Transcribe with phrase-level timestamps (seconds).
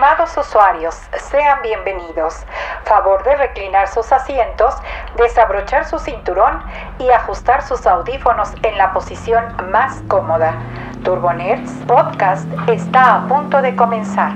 [0.00, 0.94] Estimados usuarios,
[1.30, 2.36] sean bienvenidos.
[2.84, 4.72] Favor de reclinar sus asientos,
[5.18, 6.64] desabrochar su cinturón
[6.98, 10.54] y ajustar sus audífonos en la posición más cómoda.
[11.04, 14.32] Turbonerds Podcast está a punto de comenzar.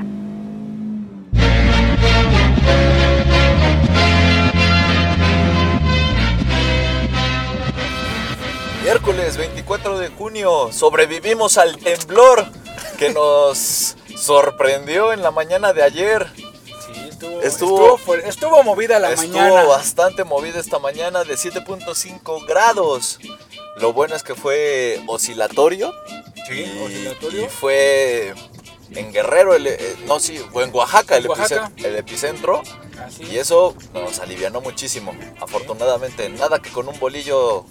[8.83, 12.45] Miércoles 24 de junio, sobrevivimos al temblor
[12.99, 16.27] que nos sorprendió en la mañana de ayer.
[16.37, 19.65] Sí, estuvo, Estuvo- estuvo, estuvo movida la Estuvo mañana.
[19.65, 23.19] bastante movida esta mañana de 7.5 grados.
[23.77, 25.93] Lo bueno es que fue oscilatorio.
[26.49, 27.45] Sí, y, oscilatorio.
[27.45, 28.35] y fue
[28.95, 31.71] en Guerrero, el- eh, no, sí, fue en Oaxaca, el, Oaxaca.
[31.75, 32.63] epice- el epicentro.
[33.05, 33.25] Así.
[33.25, 35.13] Y eso nos alivianó muchísimo.
[35.41, 37.65] Afortunadamente, nada que con un bolillo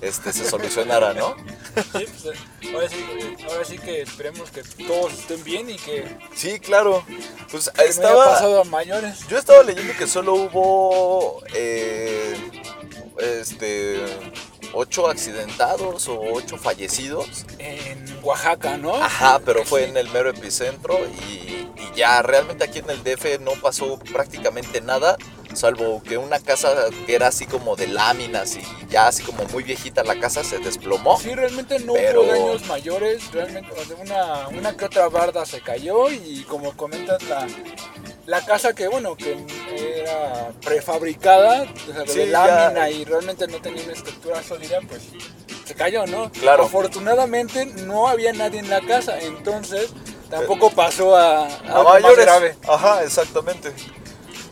[0.00, 1.34] este, se solucionara, ¿no?
[1.74, 5.76] Sí, pues, eh, ahora, sí, eh, ahora sí que esperemos que todos estén bien y
[5.76, 7.04] que, que Sí, claro.
[7.50, 8.24] Pues no haya estaba.
[8.26, 9.26] pasado a mayores.
[9.28, 12.36] Yo estaba leyendo que solo hubo eh,
[13.40, 14.04] este
[14.74, 17.44] ocho accidentados o ocho fallecidos.
[17.58, 18.94] En Oaxaca, ¿no?
[18.94, 23.40] Ajá, pero fue en el mero epicentro y, y ya realmente aquí en el DF
[23.40, 25.16] no pasó prácticamente nada,
[25.52, 26.74] salvo que una casa
[27.06, 30.58] que era así como de láminas y ya así como muy viejita la casa se
[30.58, 31.18] desplomó.
[31.20, 33.68] Sí, realmente no Pero- hubo daños mayores, realmente
[34.02, 37.46] una, una que otra barda se cayó y como comentas la,
[38.26, 39.36] la casa que bueno que
[40.14, 42.46] era prefabricada, o sea, Sí, de ya.
[42.46, 45.02] lámina y realmente no tenía una estructura sólida, pues
[45.64, 46.30] se cayó, ¿no?
[46.32, 46.64] Claro.
[46.64, 49.90] Afortunadamente no había nadie en la casa, entonces
[50.30, 52.24] tampoco pasó a, a a algo más mayores.
[52.26, 52.56] grave.
[52.68, 53.72] Ajá, exactamente.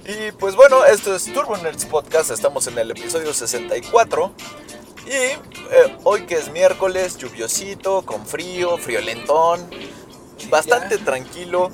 [0.05, 4.33] Y pues bueno, esto es Turbo Nerds Podcast, estamos en el episodio 64.
[5.07, 5.39] Y eh,
[6.05, 9.69] hoy que es miércoles, lluviosito, con frío, friolentón,
[10.49, 11.05] bastante ya.
[11.05, 11.71] tranquilo.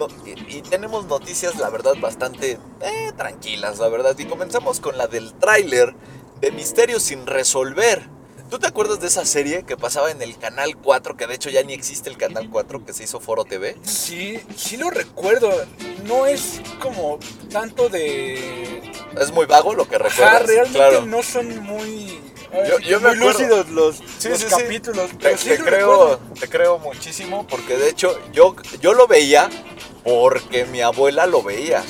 [0.00, 4.16] No- y, y tenemos noticias, la verdad, bastante eh, tranquilas, la verdad.
[4.18, 5.94] Y comenzamos con la del tráiler
[6.40, 8.08] de Misterios sin resolver.
[8.50, 11.50] ¿Tú te acuerdas de esa serie que pasaba en el Canal 4, que de hecho
[11.50, 13.76] ya ni existe el Canal 4, que se hizo Foro TV?
[13.82, 15.52] Sí, sí lo recuerdo.
[16.06, 17.20] No es como
[17.52, 18.90] tanto de
[19.20, 20.46] Es muy vago lo que recuerdas.
[20.48, 21.06] realmente claro.
[21.06, 22.18] no son muy,
[22.68, 23.38] Yo- me muy acuerdo.
[23.40, 24.54] lúcidos los, Sí, los sí, sí.
[24.62, 25.10] capítulos.
[25.18, 29.48] Te, te creo, te creo muchísimo porque de hecho yo, yo lo veía
[30.04, 31.82] porque mi abuela lo veía.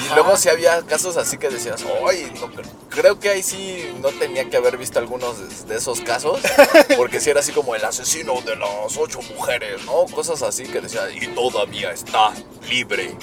[0.00, 3.94] Y luego sí había casos así que decías, ay, no, cre- creo que ahí sí
[4.00, 6.40] no tenía que haber visto algunos de, de esos casos,
[6.96, 10.06] porque si era así como el asesino de las ocho mujeres, ¿no?
[10.14, 12.32] Cosas así que decían, y todavía está
[12.68, 13.16] libre.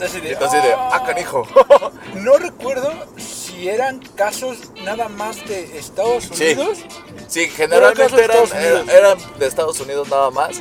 [0.00, 1.02] Así de, Entonces de, "Ah".
[1.06, 1.46] canijo.
[2.14, 6.30] No recuerdo si eran casos nada más de Estados.
[6.30, 6.78] Unidos.
[7.28, 10.58] Sí, generalmente eran de Estados Unidos nada más.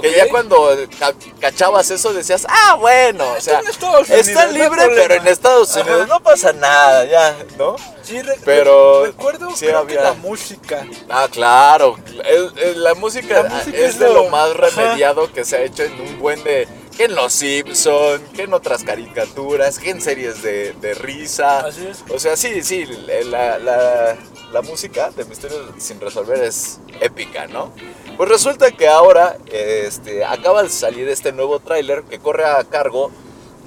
[0.00, 4.94] Que ya cuando ca- cachabas eso decías, ah, bueno, o sea, Unidos, está libre, problema".
[4.96, 6.06] pero en Estados Unidos Ajá.
[6.06, 7.76] no pasa nada, ya, ¿no?
[8.02, 10.86] Sí, re- Pero recuerdo sí creo había- que la música.
[11.08, 14.58] Ah, claro, el- el- la música, La música es es de lo- lo más ajá.
[14.58, 18.54] remediado que se ha hecho en un buen de, que en Los Simpson, que en
[18.54, 21.60] otras caricaturas, que en series de, de risa.
[21.60, 22.04] Así es.
[22.10, 22.86] O sea, sí, sí,
[23.24, 24.16] la, la-
[24.52, 27.72] la música de Misterios sin resolver es épica, ¿no?
[28.16, 33.10] Pues resulta que ahora este, acaba de salir este nuevo tráiler que corre a cargo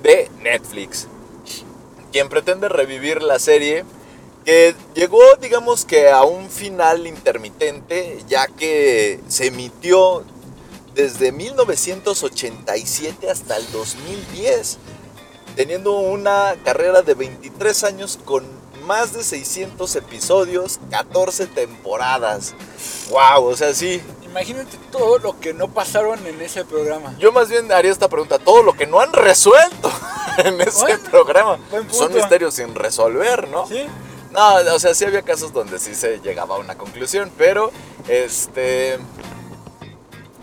[0.01, 1.07] de Netflix,
[2.11, 3.85] quien pretende revivir la serie
[4.45, 10.23] que llegó, digamos que a un final intermitente, ya que se emitió
[10.95, 14.79] desde 1987 hasta el 2010
[15.55, 18.45] teniendo una carrera de 23 años con
[18.85, 22.55] más de 600 episodios, 14 temporadas.
[23.09, 23.45] ¡Wow!
[23.45, 24.01] O sea, sí.
[24.29, 27.15] Imagínate todo lo que no pasaron en ese programa.
[27.17, 29.91] Yo más bien haría esta pregunta, todo lo que no han resuelto
[30.37, 31.59] en ese Bueno, programa
[31.91, 33.67] son misterios sin resolver, ¿no?
[33.67, 33.85] Sí.
[34.31, 37.71] No, o sea, sí había casos donde sí se llegaba a una conclusión, pero
[38.07, 38.99] este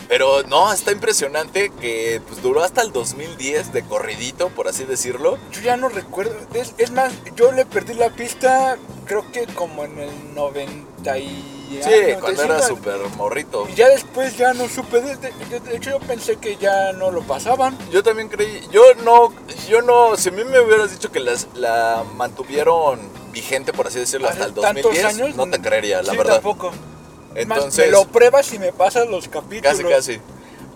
[0.08, 5.38] pero no, está impresionante que pues, duró hasta el 2010 de corridito, por así decirlo.
[5.50, 6.34] Yo ya no recuerdo.
[6.54, 11.55] Es, es más, yo le perdí la pista, creo que como en el 90 y...
[11.68, 13.66] Sí, cuando 95, era súper morrito.
[13.68, 15.00] Y ya después ya no supe.
[15.00, 17.76] De, de- de- de hecho, yo pensé que ya no lo pasaban.
[17.90, 19.32] Yo también creí, yo no,
[19.68, 23.00] yo no, si a mí me hubieras dicho que las, la mantuvieron
[23.32, 25.36] vigente, por así decirlo, hasta el Hace tantos 2010, años.
[25.36, 26.34] no te creería, la sí, verdad.
[26.34, 26.70] tampoco.
[26.70, 29.76] Más, Entonces, me lo pruebas y me pasas los capítulos.
[29.78, 30.20] casi, casi.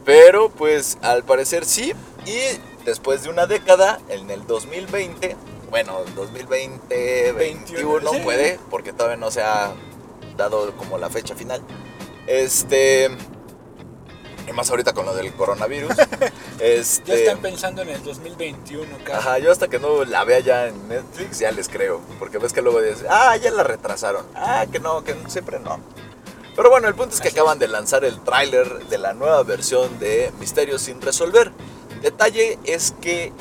[0.05, 1.93] Pero, pues, al parecer sí.
[2.27, 2.37] Y
[2.85, 5.37] después de una década, en el 2020,
[5.71, 8.19] bueno, 2020, 21 sí.
[8.23, 9.73] puede, porque todavía no se ha
[10.41, 11.63] dado como la fecha final.
[12.27, 13.11] Este,
[14.49, 15.93] Y más ahorita con lo del coronavirus.
[16.61, 19.19] Ya este, están pensando en el 2021, casi.
[19.19, 22.03] Ajá, yo hasta que no la vea ya en Netflix ya les creo.
[22.19, 24.27] Porque ves que luego dicen, ah, ya la retrasaron.
[24.35, 25.81] Ah, que no, que siempre no.
[26.55, 29.43] Pero bueno, el punto es que Así acaban de lanzar el tráiler de la nueva
[29.43, 31.51] versión de Misterios sin resolver.
[32.03, 33.33] Detalle es que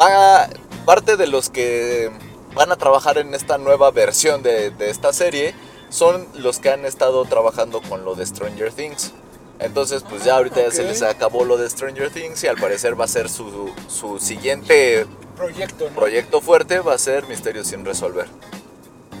[0.00, 0.48] va,
[0.84, 2.10] parte de los que
[2.56, 5.54] van a trabajar en esta nueva versión de, de esta serie
[5.94, 9.12] son los que han estado trabajando con lo de Stranger Things.
[9.60, 13.00] Entonces, pues ya ahorita ya se les acabó lo de Stranger Things y al parecer
[13.00, 15.06] va a ser su, su siguiente
[15.36, 15.94] Proyecto, ¿no?
[15.94, 18.26] proyecto fuerte, va a ser Misterios sin resolver.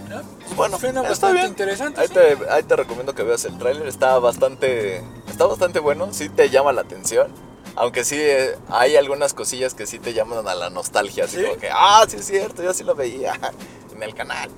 [0.08, 0.20] ¿No?
[0.40, 1.46] Pues bueno, Suena está bien.
[1.46, 2.00] interesante.
[2.00, 2.14] Ahí sí.
[2.14, 6.50] te, ahí te recomiendo que veas el tráiler, está bastante, está bastante bueno, sí te
[6.50, 7.32] llama la atención.
[7.76, 11.44] Aunque sí eh, hay algunas cosillas que sí te llaman a la nostalgia, así ¿Sí?
[11.44, 13.38] como que, ah, sí es cierto, yo sí lo veía
[13.94, 14.50] en el canal.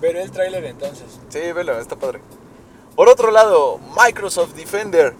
[0.00, 1.18] Veré el tráiler entonces.
[1.28, 2.20] Sí, velo, está padre.
[2.96, 5.14] Por otro lado, Microsoft Defender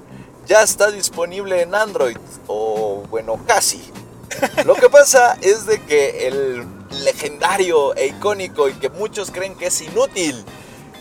[0.47, 2.17] ya está disponible en Android,
[2.47, 3.83] o bueno, casi.
[4.65, 6.67] Lo que pasa es de que el
[7.05, 10.45] legendario e icónico y que muchos creen que es inútil,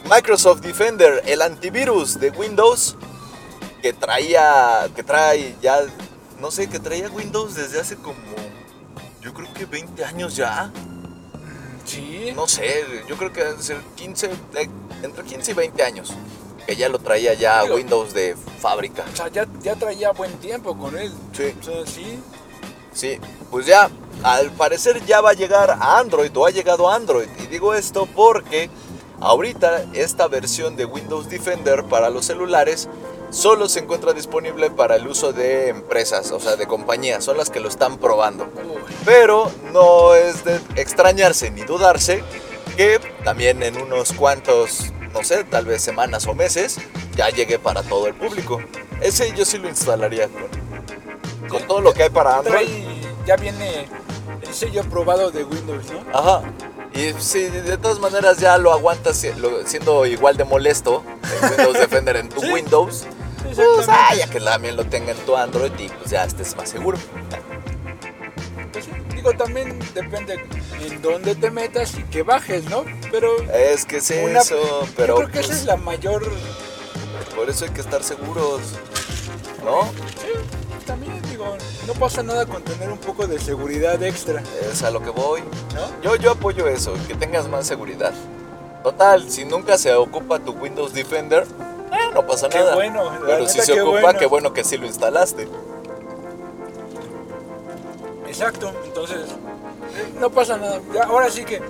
[0.10, 2.96] Microsoft Defender, el antivirus de Windows,
[3.81, 5.80] que traía, que trae ya,
[6.40, 8.18] no sé, que traía Windows desde hace como,
[9.22, 10.72] yo creo que 20 años ya.
[11.90, 12.32] Sí.
[12.36, 14.70] No sé, yo creo que deben ser 15, eh,
[15.04, 16.14] entre 15 y 20 años.
[16.68, 19.04] Que ya lo traía ya Digo- Windows de fábrica.
[19.12, 21.12] O sea, ya, ya traía buen tiempo con él.
[21.34, 21.54] Sí.
[21.60, 22.20] O sea, sí.
[22.94, 23.20] Sí,
[23.50, 23.90] pues ya,
[24.24, 27.28] al parecer ya va a llegar a Android o ha llegado a Android.
[27.44, 28.70] Y digo esto porque
[29.20, 32.88] ahorita esta versión de Windows Defender para los celulares
[33.30, 37.24] solo se encuentra disponible para el uso de empresas, o sea, de compañías.
[37.24, 38.50] Son las que lo están probando.
[39.06, 42.24] Pero no es de extrañarse ni dudarse
[42.76, 46.78] que también en unos cuantos, no sé, tal vez semanas o meses,
[47.16, 48.62] ya llegue para todo el público.
[49.02, 52.68] Ese yo sí lo instalaría con, con todo lo que hay para Android.
[53.26, 53.88] ya viene
[54.42, 56.18] el sello probado de Windows, ¿no?
[56.18, 56.42] Ajá.
[56.94, 61.04] Y si de todas maneras ya lo aguantas lo- siendo igual de molesto
[61.44, 62.52] el Windows Defender en tu Sí.
[62.52, 63.06] Windows,
[63.56, 66.69] pues ah, ya que también lo tenga en tu Android y pues ya estés más
[66.69, 66.98] seguro.
[68.72, 70.40] Pues sí, digo, también depende
[70.81, 72.84] en dónde te metas y que bajes, ¿no?
[73.12, 76.24] Pero Es que es Una- eso, pero yo creo que esa pues, es la mayor...
[77.36, 78.62] por eso hay que estar seguros,
[79.63, 79.84] ¿no?
[80.22, 81.57] Sí, también digo,
[81.88, 85.42] no pasa nada con tener un poco de seguridad extra, Es a lo que voy.
[85.74, 86.02] ¿no?
[86.02, 88.13] Yo, yo apoyo eso, que tengas más seguridad.
[88.84, 91.45] Total, si nunca se ocupa tu Windows Defender,
[92.14, 92.76] no pasa Qué nada.
[92.76, 94.20] bueno, Pero si se ocupa, bueno.
[94.20, 95.48] qué bueno que sí lo instalaste.
[98.28, 100.80] Exacto, entonces eh, no pasa nada.
[100.94, 101.62] Ya, ahora sí que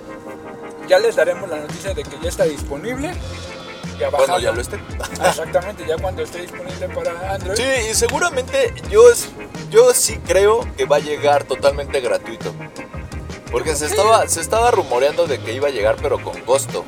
[0.88, 3.12] ya les daremos la noticia de que ya está disponible.
[3.98, 4.78] Ya Bueno, ya lo esté.
[5.26, 7.56] Exactamente, ya cuando esté disponible para Android.
[7.56, 9.02] Sí, y seguramente yo,
[9.70, 12.52] yo sí creo que va a llegar totalmente gratuito.
[13.50, 16.84] Porque se estaba, se estaba rumoreando de que iba a llegar pero con costo.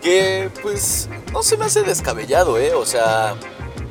[0.00, 2.74] Que pues no se me hace descabellado, ¿eh?
[2.74, 3.34] O sea,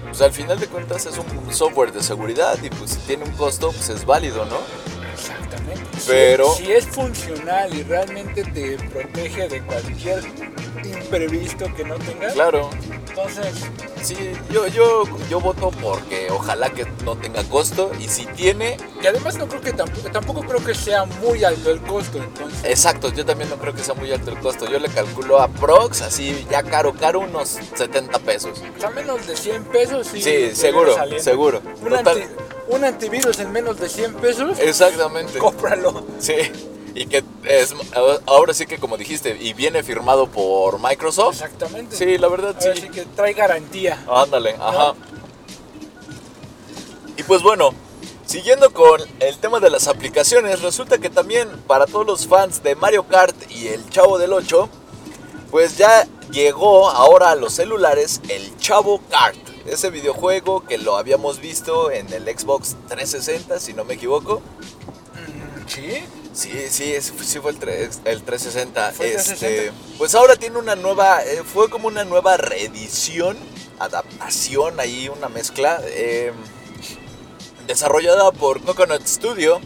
[0.06, 3.31] pues al final de cuentas es un software de seguridad y pues si tiene un
[3.31, 4.57] costo pues es válido, ¿no?
[5.13, 6.00] Exactamente.
[6.00, 10.24] Si- Pero- Si, es funcional y realmente te protege de cualquier
[10.84, 12.69] imprevisto que no tengas, Claro,
[13.17, 13.47] entonces
[14.03, 14.15] sí,
[14.51, 19.38] yo, yo, yo voto porque ojalá que no tenga costo y si tiene, y además
[19.38, 23.25] no creo que tampoco, tampoco creo que sea muy alto el costo, entonces Exacto, yo
[23.25, 24.69] también no creo que sea muy alto el costo.
[24.69, 28.62] Yo le calculo a Prox, así ya caro, caro, unos 70 pesos.
[28.86, 31.24] a menos de 100 pesos sí, Sí, seguro, saliendo.
[31.24, 31.62] seguro.
[31.81, 32.07] Un, Total.
[32.21, 32.33] anti-
[32.67, 35.38] un antivirus en menos de 100 pesos, Exactamente.
[35.39, 36.05] cómpralo.
[36.19, 36.33] Sí,
[36.98, 37.75] y que es,
[38.25, 41.36] ahora sí que como dijiste, y viene firmado por Microsoft.
[41.42, 41.96] Exactamente.
[41.96, 42.82] Sí, la verdad Ahora sí.
[42.82, 44.04] sí que trae garantía.
[44.10, 44.94] Ándale, ajá.
[47.16, 47.72] Y pues bueno,
[48.25, 52.75] siguiendo con el tema de las aplicaciones, resulta que también para todos los fans de
[52.75, 54.70] Mario Kart y el Chavo del 8,
[55.51, 59.38] pues ya llegó ahora a los celulares el Chavo Kart.
[59.66, 64.42] Ese videojuego que lo habíamos visto en el Xbox 360, si no me equivoco.
[65.13, 66.04] Mm, Sí,
[66.38, 68.91] Sí, sí, es- sí fue el, tres- el 360.
[68.91, 69.74] Fue el Este, 360.
[69.98, 73.36] pues ahora tiene una nueva, eh, fue como una nueva reedición,
[73.79, 76.32] adaptación, ahí una mezcla, eh,
[77.65, 79.60] desarrollada por Coconut Studio,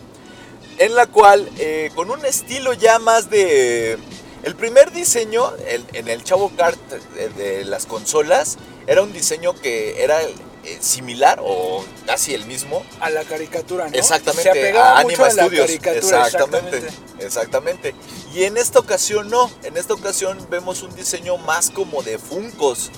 [0.77, 3.97] en la cual eh, con un estilo ya más de...
[4.43, 6.79] El primer diseño el- en el Chavo Kart
[7.15, 10.19] de, de las consolas era un diseño que era
[10.63, 13.95] eh, similar o casi el mismo a la caricatura, ¿no?
[13.95, 15.65] Exactamente, Se a mucho Anima a la Studios.
[15.65, 16.87] caricatura, Exactamente,
[17.19, 17.95] exactamente.
[18.33, 22.91] Y en esta ocasión no, en esta ocasión vemos un diseño más como de funcos.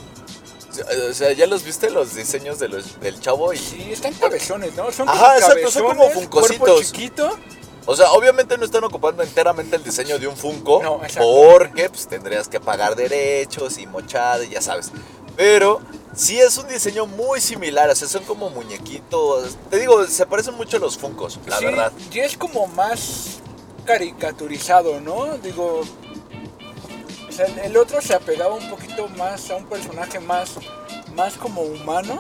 [1.10, 3.54] O sea, ¿ya los viste los diseños de los, del chavo?
[3.54, 4.92] Y, Sí, están cabezones, ¿no?
[4.92, 6.92] Son Ajá, exacto, cabezones, son como funcositos.
[6.92, 7.38] chiquito.
[7.86, 10.82] o sea, obviamente no están ocupando enteramente el diseño de un Funko.
[10.82, 14.92] No, porque pues, tendrías que pagar derechos y mochada y ya sabes.
[15.36, 15.82] Pero
[16.16, 17.90] sí es un diseño muy similar.
[17.90, 19.58] O sea, son como muñequitos.
[19.70, 21.92] Te digo, se parecen mucho a los Funkos, la Sí, verdad.
[22.12, 23.40] Y es como más
[23.86, 25.38] caricaturizado, ¿no?
[25.40, 25.82] Digo,
[27.28, 30.52] o sea, el- otro se apegaba un poquito más a un personaje más,
[31.16, 32.20] más como humano,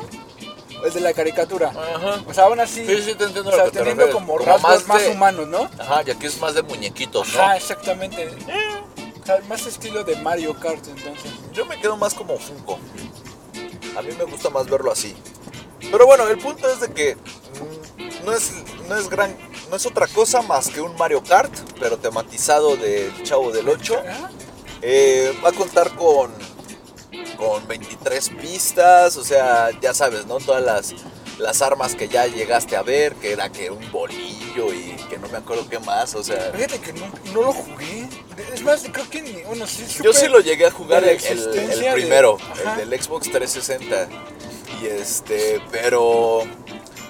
[0.84, 1.70] el de la caricatura.
[1.70, 2.22] Ajá.
[2.27, 4.13] O sea, aún así, Sí, sí, te entiendo o sea, te teniendo refieres.
[4.15, 5.70] como Como rasgos más más, de- humanos, ¿no?
[5.79, 7.41] Ajá, y aquí es más de muñequitos, ¿no?
[7.41, 8.29] Ajá, exactamente.
[8.46, 8.84] Sea,
[9.47, 11.31] más estilo de Mario Kart, entonces.
[11.53, 12.79] Yo me quedo más como Funko.
[13.97, 15.15] A mí me gusta más verlo así.
[15.79, 18.51] Pero bueno, el punto es de que mm, no es,
[18.87, 19.35] no es gran,
[19.69, 24.03] no es otra cosa más que un Mario Kart, pero tematizado del Chavo del 8.
[24.07, 24.29] Ajá.
[24.81, 26.31] Eh, va a contar con,
[27.37, 30.37] con 23 pistas, o sea, ya sabes, ¿no?
[30.39, 30.93] Todas las,
[31.39, 35.27] las armas que ya llegaste a ver, que era que un bolillo y que no
[35.29, 36.51] me acuerdo qué más, o sea...
[36.53, 38.07] Fíjate que no, no lo jugué.
[38.53, 41.15] Es más, creo que ni uno sí Yo sí lo llegué a jugar el, el-
[41.15, 42.37] el existencia de- primero,
[42.81, 44.07] el del Xbox 360.
[44.81, 46.41] Y este, pero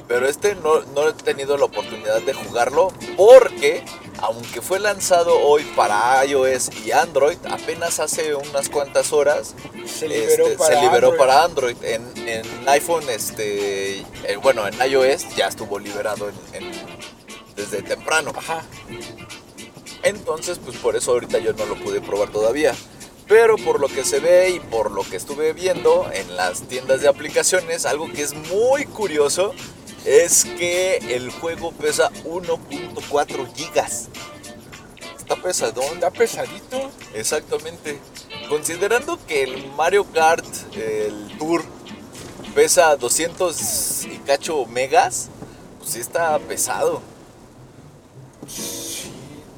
[0.07, 3.83] pero este no, no he tenido la oportunidad de jugarlo porque
[4.25, 9.53] aunque fue lanzado hoy para iOS y Android, apenas hace unas cuantas horas
[9.85, 11.17] Se liberó este, para se liberó Android.
[11.19, 11.75] para Android.
[11.83, 16.71] En, en iPhone, este, eh, bueno, en iOS ya estuvo liberado en- en-
[17.57, 18.31] desde temprano.
[18.35, 18.63] Ajá.
[20.03, 22.73] Entonces, pues por eso ahorita yo no lo pude probar todavía.
[23.27, 27.01] Pero por lo que se ve y por lo que estuve viendo en las tiendas
[27.01, 29.53] de aplicaciones, algo que es muy curioso
[30.05, 34.09] es que el juego pesa 1.4 gigas.
[35.17, 35.85] Está pesadón.
[35.93, 36.91] Está pesadito.
[37.13, 37.99] Exactamente.
[38.49, 40.45] Considerando que el Mario Kart,
[40.75, 41.63] el Tour,
[42.53, 45.29] pesa 200 y cacho megas,
[45.79, 47.01] pues sí está pesado.
[48.47, 49.11] Sí,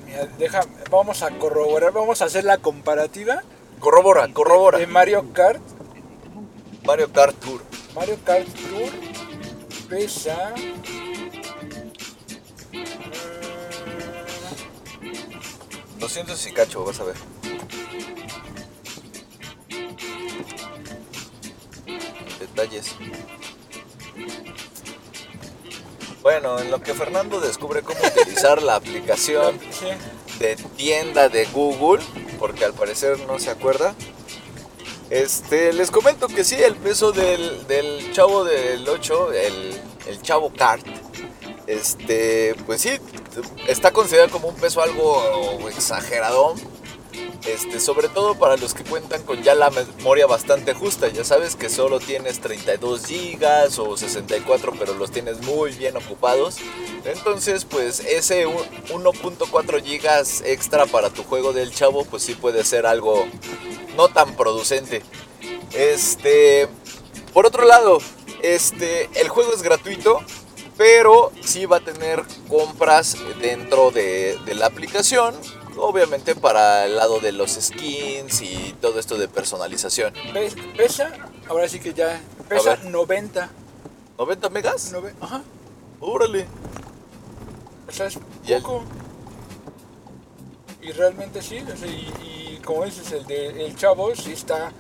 [0.06, 0.62] mira, deja,
[0.92, 3.42] vamos a corroborar, vamos a hacer la comparativa
[3.80, 4.78] Corrobora, corrobora.
[4.78, 5.62] de Mario Kart.
[6.86, 7.62] Mario Kart Tour.
[7.96, 9.15] Mario Kart Tour
[9.90, 10.54] pesa.
[12.72, 13.10] mm,
[16.00, 17.16] 200 y cacho, vas a ver.
[22.40, 22.96] Detalles.
[26.22, 29.60] Bueno, en lo que Fernando descubre cómo utilizar la aplicación
[30.40, 32.04] de tienda de Google,
[32.40, 33.94] porque al parecer no se acuerda.
[35.10, 40.52] Este, les comento que sí, el peso del, del chavo del 8, el, el chavo
[40.52, 40.86] kart,
[41.68, 42.92] este, pues sí,
[43.68, 46.56] está considerado como un peso algo exagerado.
[47.46, 51.08] Este, sobre todo para los que cuentan con ya la memoria bastante justa.
[51.10, 56.58] Ya sabes que solo tienes 32 gigas o 64, pero los tienes muy bien ocupados.
[57.06, 62.64] Entonces, pues ese un- 1.4 gigas extra para tu juego del chavo, pues sí puede
[62.64, 63.28] ser algo
[63.96, 65.04] no tan producente.
[65.74, 66.68] Este,
[67.34, 68.00] por otro lado,
[68.42, 70.20] este, el juego es gratuito,
[70.78, 75.36] pero sí va a tener compras dentro de, de la aplicación.
[75.78, 80.14] Obviamente para el lado de los skins y todo esto de personalización.
[80.34, 81.12] Pes- pesa,
[81.50, 82.86] ahora sí que ya, pesa ver.
[82.86, 83.50] 90.
[84.18, 84.94] ¿90 megas?
[84.94, 85.42] nove- ajá,
[86.00, 86.46] Órale.
[87.88, 88.84] o sea, es Y el- poco.
[90.82, 94.72] Y realmente sí, o sea, y, y como dices, el de el chavo sí está,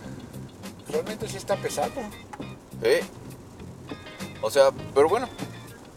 [0.90, 1.92] realmente sí está pesado.
[2.82, 3.06] Sí.
[4.42, 5.28] O sea, pero bueno.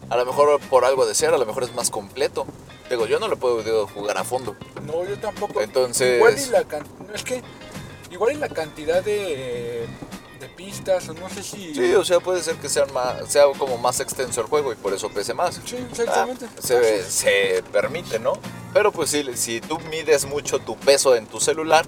[0.09, 2.47] A lo mejor por algo de ser, a lo mejor es más completo.
[2.89, 4.55] Digo, yo no lo puedo digo, jugar a fondo.
[4.85, 5.61] No, yo tampoco.
[5.61, 7.41] Entonces- Igual y la can- es que
[8.11, 9.85] igual y la cantidad de,
[10.39, 11.75] de pistas o no sé si.
[11.75, 14.75] Sí, o sea, puede ser que sea, más, sea como más extenso el juego y
[14.75, 15.61] por eso pese más.
[15.65, 16.47] Sí, exactamente.
[16.47, 18.33] Ah, se, se permite, ¿no?
[18.73, 21.85] Pero pues si, si tú mides mucho tu peso en tu celular,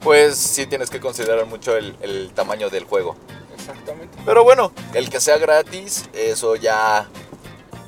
[0.00, 3.16] pues sí tienes que considerar mucho el, el tamaño del juego.
[3.56, 4.18] Exactamente.
[4.26, 7.08] Pero bueno, el que sea gratis, eso ya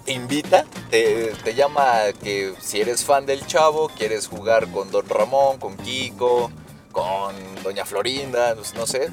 [0.04, 4.90] te invita, te, te llama a que si eres fan del chavo, quieres jugar con
[4.90, 6.50] Don Ramón, con Kiko,
[6.92, 9.10] con Doña Florinda, pues, no sé,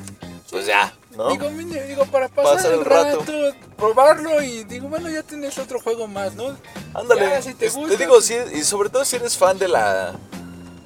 [0.50, 1.30] pues ya, ¿no?
[1.32, 3.20] Digo, mire, digo, para pasar Pasa el el rato.
[3.20, 6.58] rato, probarlo y digo, bueno, ya tienes otro juego más, ¿no?
[6.94, 9.68] Ándale, Ya, si te gusta, digo, pues- sí, y sobre todo si eres fan de
[9.70, 10.14] la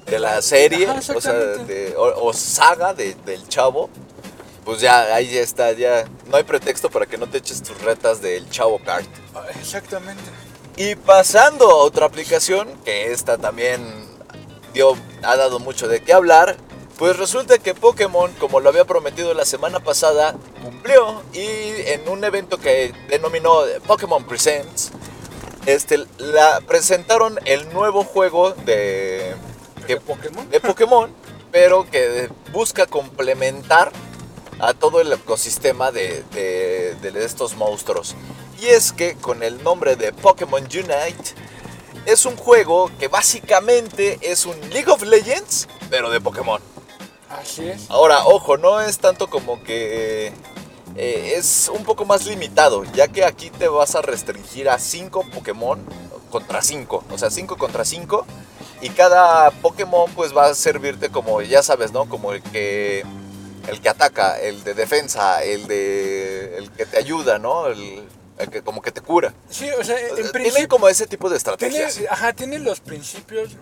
[0.06, 1.74] de la serie, Ajá, o sea, exactamente.
[1.90, 3.90] de- o, o saga de- del chavo,
[4.66, 7.80] pues ya ahí ya está, ya no hay pretexto para que no te eches tus
[7.80, 9.06] retas del chavo kart.
[9.58, 10.24] Exactamente.
[10.76, 13.80] Y pasando a otra aplicación, que esta también
[14.74, 16.56] dio, ha dado mucho de qué hablar,
[16.98, 21.44] Pues resulta que Pokémon, como lo había prometido la semana pasada, cumplió y
[21.92, 24.92] en un evento que denominó Pokémon Presents,
[25.66, 29.34] este, la, presentaron el nuevo juego de,
[29.86, 30.48] que- ¿De Pokémon?
[30.48, 31.10] de Pokémon,
[31.52, 33.92] pero que busca complementar
[34.58, 38.14] a todo el ecosistema de, de- de estos monstruos.
[38.60, 41.34] Y es que con el nombre de Pokémon Unite,
[42.06, 46.60] es un juego que básicamente es un League of Legends, pero de Pokémon.
[47.28, 47.90] Así es.
[47.90, 50.32] Ahora, ojo, no es tanto como que
[50.96, 55.26] eh, es un poco más limitado, ya que aquí te vas a restringir a 5
[55.34, 55.84] Pokémon
[56.30, 58.24] contra 5, o sea, 5 contra 5,
[58.80, 62.08] y cada Pokémon pues va a servirte como, ya sabes, ¿no?
[62.08, 63.04] Como el que
[63.68, 67.66] el que ataca, el de defensa, el de el que te ayuda, ¿no?
[67.68, 68.04] El,
[68.38, 69.32] el que como que te cura.
[69.50, 70.68] Sí, o sea, en Tiene principio...
[70.68, 72.00] como ese tipo de Tiene, estrategias.
[72.10, 73.56] ajá, tiene los principios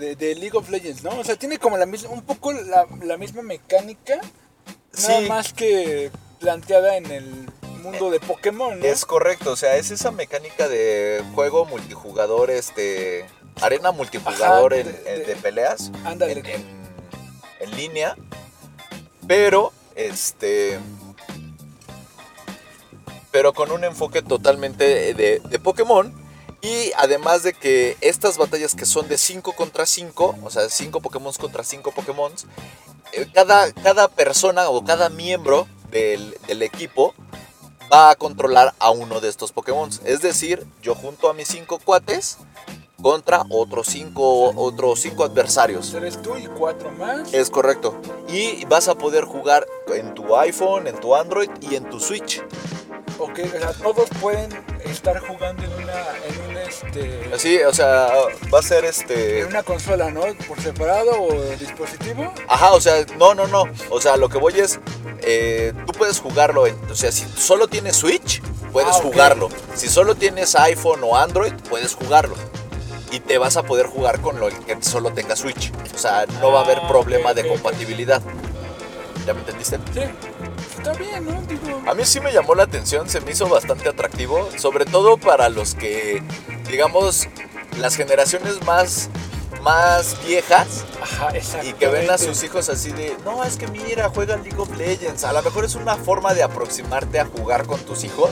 [0.00, 1.18] de, de League of Legends, ¿no?
[1.18, 5.28] O sea, tiene como la misma, un poco la, la misma mecánica, nada Sí.
[5.28, 7.48] más que planteada en el
[7.82, 8.84] mundo de Pokémon, ¿no?
[8.84, 13.26] Es correcto, o sea, es esa mecánica de juego multijugador, este,
[13.60, 16.32] arena multijugador Ajá, de- en- de, de- peleas Ándale.
[16.32, 16.66] en, en-
[17.60, 18.16] en línea,
[19.26, 20.78] pero este,
[23.30, 26.12] pero con un enfoque totalmente de, de Pokémon
[26.64, 31.00] y además de que estas batallas que son de 5 contra 5, o sea, 5
[31.00, 32.32] Pokémon contra 5 Pokémon,
[33.12, 37.14] eh, cada, cada persona o cada miembro del, del equipo
[37.92, 39.90] va a controlar a uno de estos Pokémon.
[40.04, 42.38] Es decir, yo junto a mis 5 cuates
[43.04, 45.92] contra otros 5 otros cinco adversarios.
[45.92, 47.34] Eres tú y cuatro más.
[47.34, 48.00] Es correcto.
[48.28, 52.42] Y vas a poder jugar en tu iPhone, en tu Android y en tu Switch.
[53.18, 54.48] Ok, o sea, todos pueden
[54.86, 55.92] estar jugando en una,
[56.26, 58.08] en un este, Así, o sea,
[58.52, 59.40] va a ser este...
[59.40, 60.22] en una consola, ¿no?
[60.48, 62.32] Por separado o dispositivo.
[62.48, 63.64] Ajá, o sea, no, no, no.
[63.90, 64.80] O sea, lo que voy es,
[65.20, 66.66] eh, tú puedes jugarlo.
[66.66, 68.40] En, o sea, si solo tienes Switch,
[68.72, 69.50] puedes Ah, jugarlo.
[69.74, 72.34] Si solo tienes iPhone o Android, puedes jugarlo.
[73.14, 75.70] Y te vas a poder jugar con lo que solo tenga Switch.
[75.94, 78.20] O sea, no va a haber Ah, problema de compatibilidad.
[79.24, 79.78] ¿Ya me entendiste?
[79.94, 80.00] Sí,
[80.78, 81.40] está bien, ¿no?
[81.42, 85.16] Digo, A mí sí me llamó la atención, se me hizo bastante atractivo, sobre todo
[85.16, 86.24] para los que,
[86.68, 87.28] digamos,
[87.78, 89.10] las generaciones más,
[89.64, 91.30] más viejas ajá,
[91.64, 94.76] y que ven a sus hijos así de, no, es que mira, juegan League of
[94.76, 95.24] Legends.
[95.24, 98.30] A lo mejor es una forma de aproximarte a jugar con tus hijos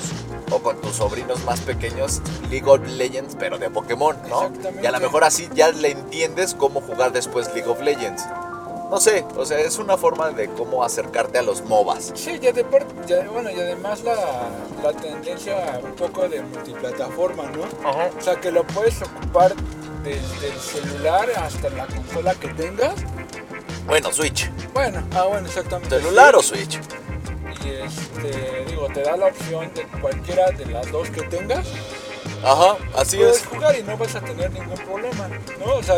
[0.51, 4.53] o con tus sobrinos más pequeños League of Legends, pero de Pokémon, ¿no?
[4.83, 8.25] Y a lo mejor así ya le entiendes cómo jugar después League of Legends.
[8.93, 12.13] No sé, o sea, es una forma de cómo acercarte a los MOBAs.
[12.15, 14.15] Sí, ya de parte, ya- bueno, y además la,
[14.83, 17.63] la tendencia un poco de multiplataforma, ¿no?
[17.89, 19.55] O sea, que lo puedes ocupar
[20.05, 22.93] desde el celular hasta la consola que tengas.
[23.87, 24.51] Bueno, Switch.
[24.75, 25.99] Bueno, ah, bueno, exactamente.
[25.99, 26.79] ¿Celular o Switch?
[27.65, 31.67] Y este, digo, te da la opción de cualquiera de las dos que tengas.
[32.45, 33.47] Ajá, así puedes es.
[33.47, 35.29] jugar y no vas a tener ningún problema,
[35.65, 35.75] ¿no?
[35.77, 35.97] O sea,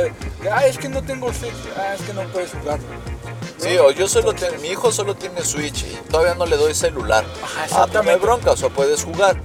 [0.53, 2.79] ah, es que no tengo Switch, ah, es que no puedes jugar.
[3.59, 6.75] Sí, o yo solo tengo, mi hijo solo tiene Switch y todavía no le doy
[6.75, 7.25] celular.
[7.43, 9.41] Ajá, Ah, pues no hay bronca, o sea, puedes jugar.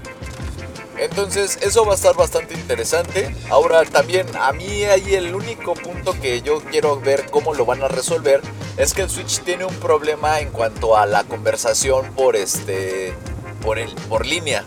[0.98, 3.34] Entonces, eso va a estar bastante interesante.
[3.50, 7.82] Ahora, también, a mí ahí el único punto que yo quiero ver cómo lo van
[7.82, 8.42] a resolver
[8.76, 13.14] es que el Switch tiene un problema en cuanto a la conversación por este
[13.62, 14.64] por el por línea,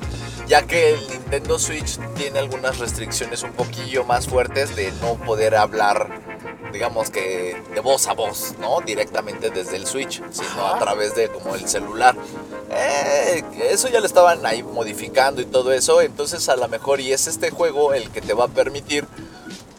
[0.46, 5.55] ya que el Nintendo Switch tiene algunas restricciones un poquillo más fuertes de no poder
[5.55, 6.22] hablar
[6.72, 8.81] digamos que de voz a voz, ¿no?
[8.81, 12.16] Directamente desde el Switch, sino a través de como el celular.
[12.70, 17.12] Eh, eso ya lo estaban ahí modificando y todo eso, entonces a lo mejor y
[17.12, 19.07] es este juego el que te va a permitir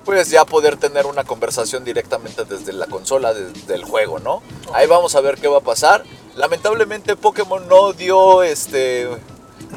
[0.06, 4.44] pues ya poder tener una conversación directamente desde la consola desde el juego, ¿no?
[4.74, 6.04] Ahí vamos a ver qué va a pasar.
[6.36, 9.10] Lamentablemente Pokémon no dio este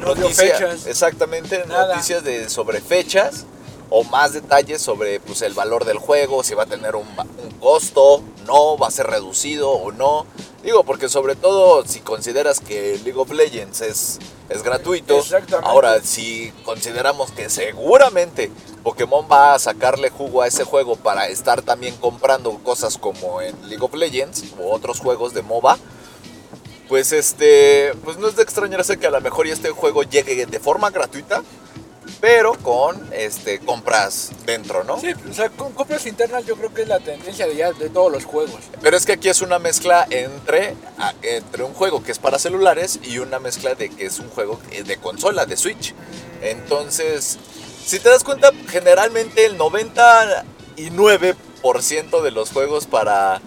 [0.01, 0.85] No fechas.
[0.87, 1.95] exactamente Nada.
[1.95, 3.45] noticias de sobre fechas
[3.89, 7.07] o más detalles sobre pues, el valor del juego, si va a tener un,
[7.59, 10.25] costo, no, va a ser reducido o no.
[10.63, 15.23] Digo, porque sobre todo si consideras que League of Legends es, es gratuito,
[15.63, 18.51] ahora si consideramos que seguramente
[18.83, 23.55] Pokémon va a sacarle jugo a ese juego para estar también comprando cosas como en
[23.69, 25.77] League of Legends o otros juegos de MOBA,
[26.87, 30.59] pues este, pues no es de extrañarse que a lo mejor este juego llegue de
[30.59, 31.43] forma gratuita,
[32.19, 34.99] pero con este compras dentro, ¿no?
[34.99, 37.89] Sí, o sea, con compras internas yo creo que es la tendencia de ya de
[37.89, 38.61] todos los juegos.
[38.81, 40.75] Pero es que aquí es una mezcla entre,
[41.21, 44.59] entre un juego que es para celulares y una mezcla de que es un juego
[44.85, 45.93] de consola, de Switch.
[46.41, 47.37] Entonces,
[47.85, 53.41] si te das cuenta, generalmente el 99% de los juegos para,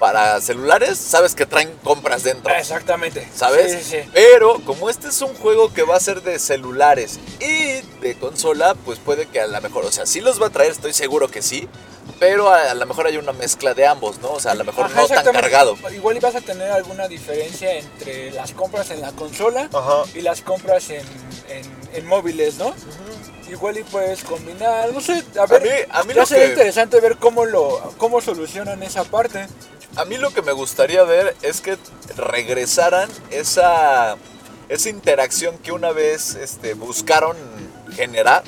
[0.00, 2.52] para celulares, sabes que traen compras dentro.
[2.52, 3.28] Exactamente.
[3.34, 3.70] ¿Sabes?
[3.70, 4.10] Sí, sí, sí.
[4.12, 8.74] Pero como este es un juego que va a ser de celulares y de consola,
[8.84, 11.28] pues puede que a lo mejor, o sea, sí los va a traer, estoy seguro
[11.28, 11.68] que sí,
[12.18, 14.32] pero a, a lo mejor hay una mezcla de ambos, ¿no?
[14.32, 15.76] O sea, a lo mejor Ajá, no tan cargado.
[15.92, 20.02] Igual y vas a tener alguna diferencia entre las compras en la consola Ajá.
[20.14, 21.04] y las compras en,
[21.48, 22.74] en- en móviles, ¿no?
[23.50, 26.50] Igual y puedes combinar, no sé, a ver, mí- a mí ya lo sería que-
[26.52, 29.46] interesante ver cómo lo cómo solucionan esa parte.
[29.96, 31.76] A mí lo que me gustaría ver es que
[32.16, 34.16] regresaran esa,
[34.68, 37.36] esa interacción que una vez este, buscaron
[37.94, 38.42] generar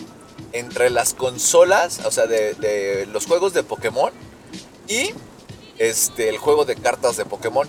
[0.53, 4.13] entre las consolas, o sea, de, de los juegos de Pokémon
[4.89, 5.11] y
[5.79, 7.69] este, el juego de cartas de Pokémon.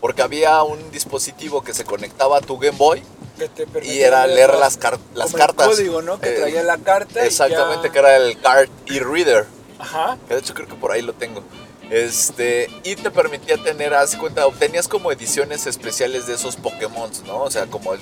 [0.00, 3.04] Porque había un dispositivo que se conectaba a tu Game Boy
[3.38, 5.68] Que te y era leer las, car- las como el cartas.
[5.68, 6.18] código, ¿no?
[6.20, 7.22] Que Eh, traía la carta.
[7.22, 9.46] y Exactamente, ya- que era el Card e-Reader.
[9.78, 10.18] Ajá.
[10.26, 11.44] Que de hecho creo que por ahí lo tengo.
[11.92, 17.42] Este, y te permitía tener, haz cuenta, obtenías como ediciones especiales de esos Pokémon, ¿no?
[17.42, 18.00] O sea, como el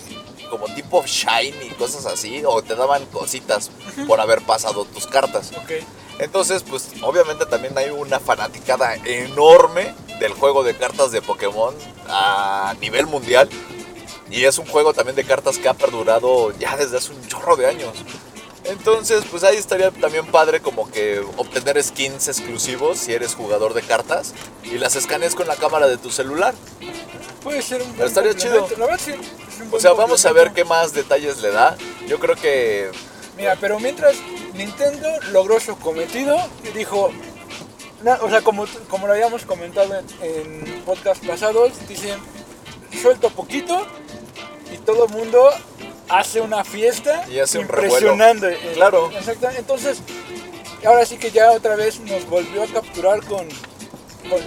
[0.48, 3.72] como tipo Shine y cosas así, o te daban cositas
[4.06, 5.50] por haber pasado tus cartas.
[5.56, 5.84] Ok.
[6.20, 11.74] Entonces, pues obviamente también hay una fanaticada enorme del juego de cartas de Pokémon
[12.08, 13.48] a nivel mundial.
[14.30, 17.56] Y es un juego también de cartas que ha perdurado ya desde hace un chorro
[17.56, 17.92] de años.
[18.70, 23.82] Entonces, pues ahí estaría también padre como que obtener skins exclusivos si eres jugador de
[23.82, 26.54] cartas y las escanees con la cámara de tu celular.
[27.42, 28.68] Puede ser un buen estaría chido.
[28.78, 31.76] La verdad sí, es un O sea, vamos a ver qué más detalles le da.
[32.06, 32.90] Yo creo que
[33.36, 34.16] Mira, pero mientras
[34.54, 37.10] Nintendo logró su cometido y dijo,
[38.02, 42.14] na- o sea, como, como lo habíamos comentado en, en podcast pasados, dice,
[43.00, 43.86] suelto poquito
[44.72, 45.48] y todo el mundo
[46.10, 48.50] hace una fiesta Y hace un impresionante.
[48.50, 48.74] revuelo.
[48.74, 49.10] Claro.
[49.12, 49.48] Exacto.
[49.56, 49.98] Entonces,
[50.84, 53.48] ahora sí que ya otra vez nos volvió a capturar con,
[54.28, 54.40] con,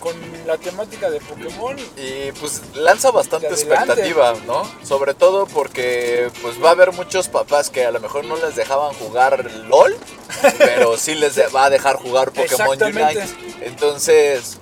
[0.00, 1.76] con la temática de Pokémon.
[1.96, 4.70] Y pues lanza bastante expectativa, ¿no?
[4.82, 8.54] Sobre todo porque pues va a haber muchos papás que a lo mejor no les
[8.54, 9.96] dejaban jugar LOL,
[10.58, 13.18] pero sí les va a dejar jugar Pokémon Exactamente.
[13.20, 13.66] Unite.
[13.66, 14.58] Entonces,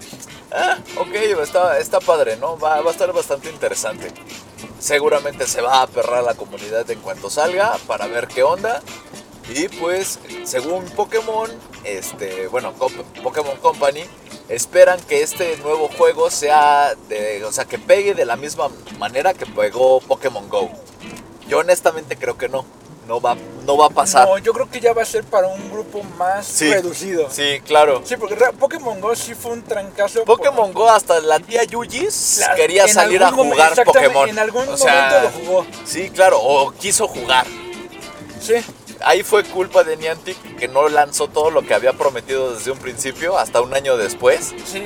[0.53, 2.57] ah, ok, está, está padre, ¿no?
[2.59, 4.13] Va, va a estar bastante interesante.
[4.83, 8.83] Seguramente se va a aperrar la comunidad en cuanto salga para ver qué onda.
[9.55, 11.49] Y pues, según Pokémon,
[11.85, 12.73] este, bueno,
[13.23, 14.03] Pokémon Company,
[14.49, 19.35] esperan que este nuevo juego sea de, o sea, que pegue de la misma manera
[19.35, 20.69] que pegó Pokémon Go.
[21.47, 22.65] Yo honestamente creo que no,
[23.07, 23.37] no va,
[23.67, 24.29] no va a pasar.
[24.29, 27.29] No, yo creo que ya va a ser para un grupo más Sí, reducido.
[27.31, 28.03] Sí, claro.
[28.05, 30.25] Sí, porque Pokémon Go sí fue un trancazo.
[30.25, 34.29] Pokémon Go hasta la tía Yuyis La- quería en salir a jugar Pokémon.
[34.29, 35.67] En algún O sea, momento lo jugó.
[35.85, 37.47] Sí, claro, o quiso jugar.
[38.41, 38.55] Sí,
[39.05, 42.79] Ahí fue culpa de Niantic que no lanzó todo lo que había prometido desde un
[42.79, 44.55] principio hasta un año después.
[44.65, 44.83] sí.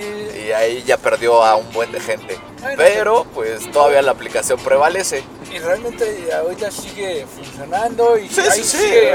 [0.47, 2.39] Y ahí ya perdió a un buen de gente.
[2.61, 5.23] Bueno, Pero pues todavía la aplicación prevalece.
[5.53, 9.15] Y realmente ahorita sigue funcionando y Sí, ahí sí, sigue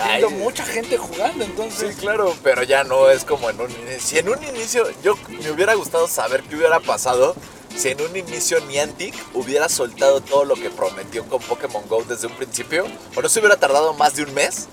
[0.00, 1.44] habiendo mucha gente jugando.
[1.44, 4.00] Entonces, Sí, claro, pero ya no es como en un inicio.
[4.00, 7.34] Si en un inicio yo me hubiera gustado saber qué hubiera pasado
[7.76, 12.26] si en un inicio Niantic hubiera soltado todo lo que prometió con Pokémon Go desde
[12.26, 14.68] un principio, o no se hubiera tardado más de un mes.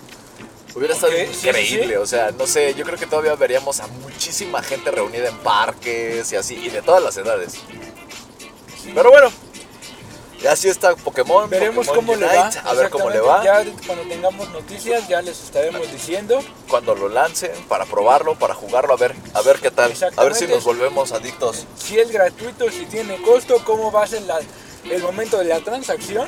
[0.75, 1.95] Hubiera estado sí, increíble, sí.
[1.95, 6.31] o sea, no sé, yo creo que todavía veríamos a muchísima gente reunida en parques
[6.31, 7.55] y así, y de todas las edades.
[8.93, 9.31] Pero bueno,
[10.47, 11.49] así está Pokémon.
[11.49, 12.43] veremos Pokémon cómo le va.
[12.45, 13.43] Unite, A ver cómo le va.
[13.43, 16.39] Ya cuando tengamos noticias ya les estaremos diciendo.
[16.69, 19.93] Cuando lo lancen, para probarlo, para jugarlo, a ver, a ver qué tal.
[20.17, 21.65] A ver si nos volvemos adictos.
[21.77, 24.39] Si es gratuito, si tiene costo, cómo va a ser la-
[24.89, 26.27] el momento de la transacción.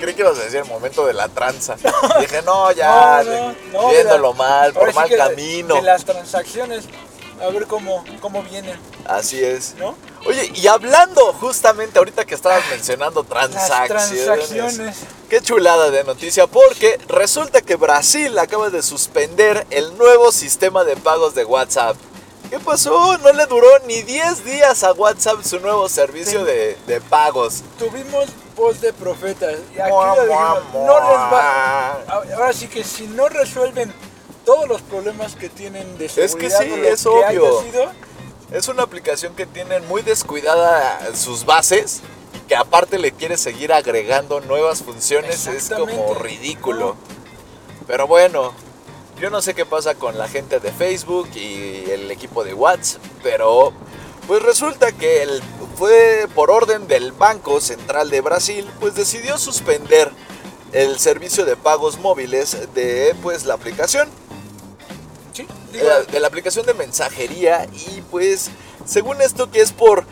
[0.00, 1.76] Creí que ibas a decir el momento de la tranza.
[2.20, 5.74] Dije, no, ya, No, no, no, viéndolo mal, por sí mal camino.
[5.74, 6.84] De las transacciones,
[7.40, 9.74] a ver cómo, cómo vienen, Así es.
[9.78, 9.96] ¿no?
[10.26, 14.24] Oye, y hablando justamente ahorita que estabas mencionando Las transacciones.
[14.24, 14.96] transacciones.
[15.28, 20.96] Qué chulada de noticia, porque resulta que Brasil acaba de suspender el nuevo sistema de
[20.96, 21.96] pagos de WhatsApp.
[22.50, 23.16] ¿Qué pasó?
[23.18, 27.62] No le duró ni 10 días a WhatsApp su nuevo servicio de, de pagos.
[27.78, 28.26] Tuvimos
[28.56, 29.54] voz de profetas.
[29.74, 31.92] Y aquí Mua, lo dijimos, mua, no les va.
[32.34, 33.92] Ahora sí que si no resuelven
[34.44, 37.26] todos los problemas que tienen de seguridad sí, es que obvio.
[37.26, 37.92] haya sido,
[38.52, 42.00] Es una aplicación que tiene muy descuidada sus bases,
[42.48, 46.96] que aparte le quiere seguir agregando nuevas funciones, es como ridículo.
[47.86, 48.52] Pero bueno,
[49.20, 53.02] yo no sé qué pasa con la gente de Facebook y el equipo de WhatsApp,
[53.22, 53.72] pero
[54.26, 55.42] pues resulta que el,
[55.76, 60.10] fue por orden del Banco Central de Brasil, pues decidió suspender
[60.72, 64.19] el servicio de pagos móviles de pues la aplicación sí,
[65.72, 68.50] digo, de la aplicación de mensajería y pues
[68.84, 70.04] según esto que es por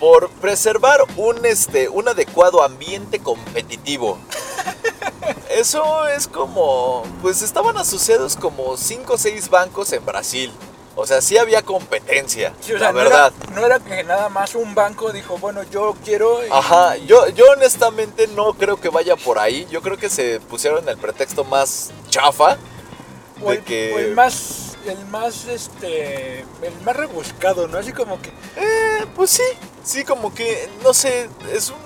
[0.00, 4.18] por preservar un este un adecuado ambiente competitivo.
[5.50, 10.52] Eso es como pues estaban asociados como 5 o 6 bancos en Brasil.
[10.98, 13.32] O sea, sí había competencia, Sí, o sea, la no verdad.
[13.42, 16.42] Era, no era que nada más un banco dijo, bueno, yo quiero.
[16.42, 19.66] y- Ajá, yo, yo honestamente no creo que vaya por ahí.
[19.70, 22.56] Yo creo que se pusieron el pretexto más chafa
[23.42, 23.92] o de el, que...
[23.94, 27.78] o el más, el más, este, el más rebuscado, ¿no?
[27.78, 29.42] Así como que, Eh, pues sí,
[29.84, 31.76] sí, como que, no sé, es un...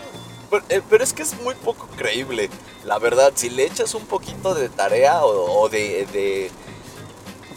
[0.51, 2.51] pero- eh, es que es muy poco creíble,
[2.85, 3.33] la verdad.
[3.35, 6.51] Si le echas un poquito de tarea o, o de, de,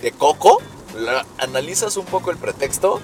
[0.01, 0.61] de coco,
[0.95, 2.99] la- analizas un poco el pretexto,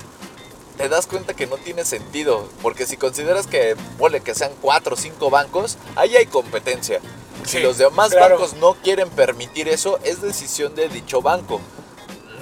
[0.77, 2.47] te das cuenta que no tiene sentido.
[2.61, 3.75] Porque si consideras que,
[4.23, 7.01] que sean cuatro o cinco bancos, ahí hay competencia.
[7.49, 8.35] Si los demás claro.
[8.37, 11.59] bancos no quieren permitir eso, es decisión de dicho banco.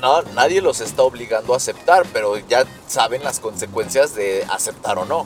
[0.02, 5.06] No, nadie los está obligando a aceptar, pero ya saben las consecuencias de aceptar o
[5.06, 5.26] no,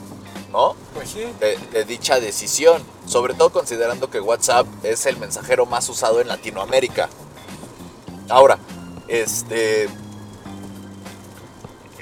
[0.50, 0.74] ¿no?
[0.94, 1.24] pues sí.
[1.40, 2.82] De, de dicha decisión.
[3.06, 7.08] Sobre todo considerando que WhatsApp es el mensajero más usado en Latinoamérica.
[8.30, 8.58] Ahora,
[9.08, 9.88] este.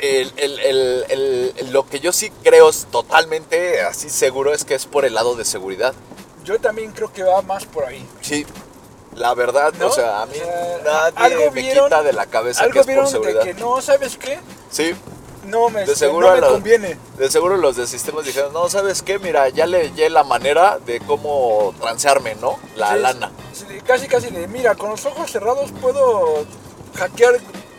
[0.00, 4.64] el- el- el- el- el- lo que yo sí creo es totalmente así seguro es
[4.64, 5.94] que es por el lado de seguridad.
[6.50, 8.04] Yo también creo que va más por ahí.
[8.22, 8.44] Sí,
[9.14, 9.86] la verdad, ¿No?
[9.86, 10.34] o sea, a mí
[10.84, 13.42] nadie algo me vieron- quita de la cabeza que Algo es por vieron de seguridad.
[13.44, 14.40] que no, ¿sabes qué?
[14.68, 14.96] Sí,
[15.46, 16.98] No me, De este, seguro no me conviene.
[17.16, 19.18] de seguro los de sistemas dijeron, no, ¿sabes qué?
[19.20, 22.58] Mira, ya le hallé la manera de cómo transearme, ¿no?
[22.76, 23.30] La Sí, lana.
[23.52, 26.44] sí, casi, casi de, mira, con los ojos cerrados puedo
[26.96, 27.36] hackear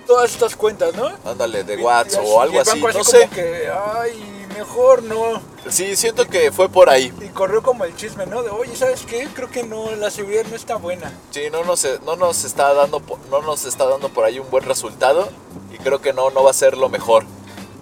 [0.08, 1.12] todas estas cuentas, ¿no?
[1.30, 3.30] Ándale, de WhatsApp o algo así, no sé.
[3.30, 5.42] que, ay, mejor no.
[5.70, 7.14] Sí, siento que fue por ahí.
[7.22, 8.44] Y corrió como el chisme, ¿no?
[8.44, 9.28] De, oye, ¿sabes qué?
[9.34, 11.12] Creo que no, la seguridad no está buena.
[11.32, 14.50] Sí, no nos, no nos está dando po- no nos está dando por ahí un
[14.50, 15.30] buen resultado
[15.74, 17.26] y creo que no no va a ser lo mejor.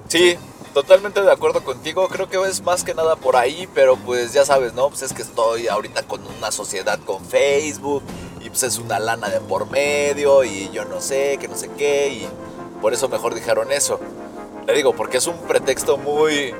[0.08, 0.38] Sí,
[0.73, 4.45] totalmente de acuerdo contigo, creo que es más que nada por ahí, pero pues ya
[4.45, 4.89] sabes, ¿no?
[4.89, 8.03] Pues es que estoy ahorita con una sociedad con Facebook
[8.41, 11.69] y pues es una lana de por medio y yo no sé, que no sé
[11.77, 12.27] qué y
[12.82, 13.99] por eso mejor dijeron eso.
[14.69, 16.53] Le digo, porque es un pretexto muy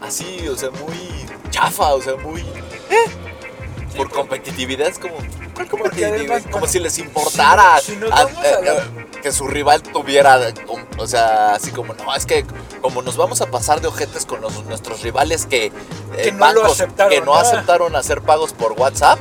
[0.00, 2.44] así, o sea, muy chafa, o sea, muy
[3.96, 5.14] por competitividad es como
[5.70, 5.84] como
[6.50, 9.82] bueno, si les importara si- si nos a- vamos a eh, eh, que su rival
[9.82, 10.54] tuviera eh,
[10.96, 12.46] o sea así como no es que
[12.80, 15.72] como nos vamos a pasar de ojetes con los- nuestros rivales que, eh,
[16.22, 19.18] Que no lo aceptaron, que no aceptaron hacer pagos por WhatsApp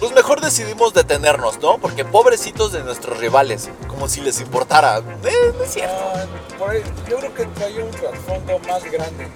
[0.00, 1.78] pues mejor decidimos detenernos, ¿no?
[1.78, 4.98] Porque pobrecitos de nuestros rivales, como si les importara.
[4.98, 5.94] Eh, no es cierto.
[6.14, 6.24] Ah,
[6.58, 9.28] por ahí, yo creo que trae un trasfondo más grande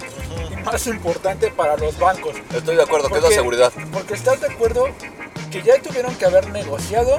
[0.51, 2.35] y más importante para los bancos.
[2.53, 3.71] Estoy de acuerdo, que es la seguridad.
[3.91, 4.85] Porque estás de acuerdo
[5.51, 7.17] que ya tuvieron que haber negociado,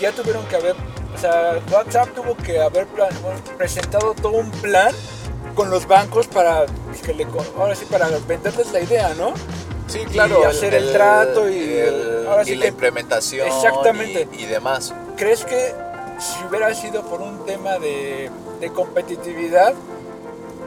[0.00, 0.74] ya tuvieron que haber,
[1.14, 3.10] o sea, WhatsApp tuvo que haber plan-
[3.58, 4.94] presentado todo un plan
[5.54, 7.26] con los bancos para pues, que le,
[7.58, 9.34] ahora sí para venderles la idea, ¿no?
[9.92, 10.46] Sí, y claro.
[10.46, 13.46] hacer el trato y- el- ahora sí y la que- implementación.
[13.46, 14.28] Exactamente.
[14.32, 14.94] Y, y demás.
[15.16, 15.74] ¿Crees que
[16.18, 19.74] si hubiera sido por un tema de, de competitividad,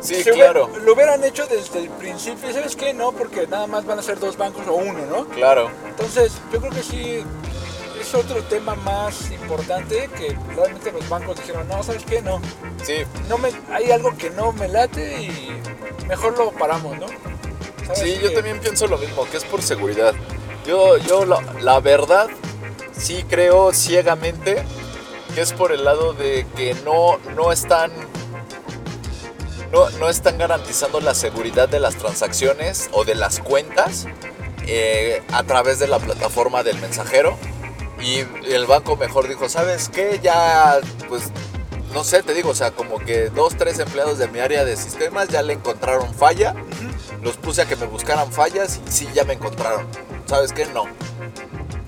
[0.01, 0.69] Sí, hubiera- claro.
[0.83, 2.51] lo hubieran hecho desde el principio?
[2.53, 2.93] ¿Sabes qué?
[2.93, 5.25] No, porque nada más van a ser dos bancos o uno, ¿no?
[5.29, 5.69] Claro.
[5.87, 7.23] Entonces, yo creo que sí
[7.99, 12.21] es otro tema más importante que realmente los bancos dijeron, no, ¿sabes qué?
[12.21, 12.39] No,
[12.83, 12.97] Sí,
[13.29, 15.49] no me, hay algo que no me late y
[16.07, 17.07] mejor lo paramos, ¿no?
[17.85, 20.13] ¿Sabes Sí, yo también pienso lo mismo, que es por seguridad.
[20.65, 22.27] Yo, yo la, la verdad,
[22.97, 24.63] sí creo ciegamente
[25.35, 27.91] que es por el lado de que no, no están.
[29.71, 34.07] No, no están garantizando la seguridad de las transacciones o de las cuentas
[34.67, 37.37] eh, a través de la plataforma del mensajero.
[38.01, 40.19] Y el banco mejor dijo, ¿sabes qué?
[40.23, 41.23] Ya, pues,
[41.93, 44.77] no sé, te digo, o sea, como que dos, tres empleados de mi área de
[44.77, 46.55] sistemas ya le encontraron falla
[47.25, 49.87] los puse a que me buscaran fallas y sí, ya me encontraron.
[50.27, 50.67] ¿Sabes qué?
[50.67, 50.85] No.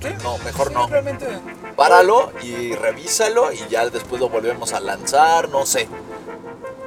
[0.01, 0.87] Sí, No, mejor sí, no.
[0.87, 1.27] Realmente,
[1.75, 5.87] Páralo y revísalo y ya después lo volvemos a lanzar, no sé.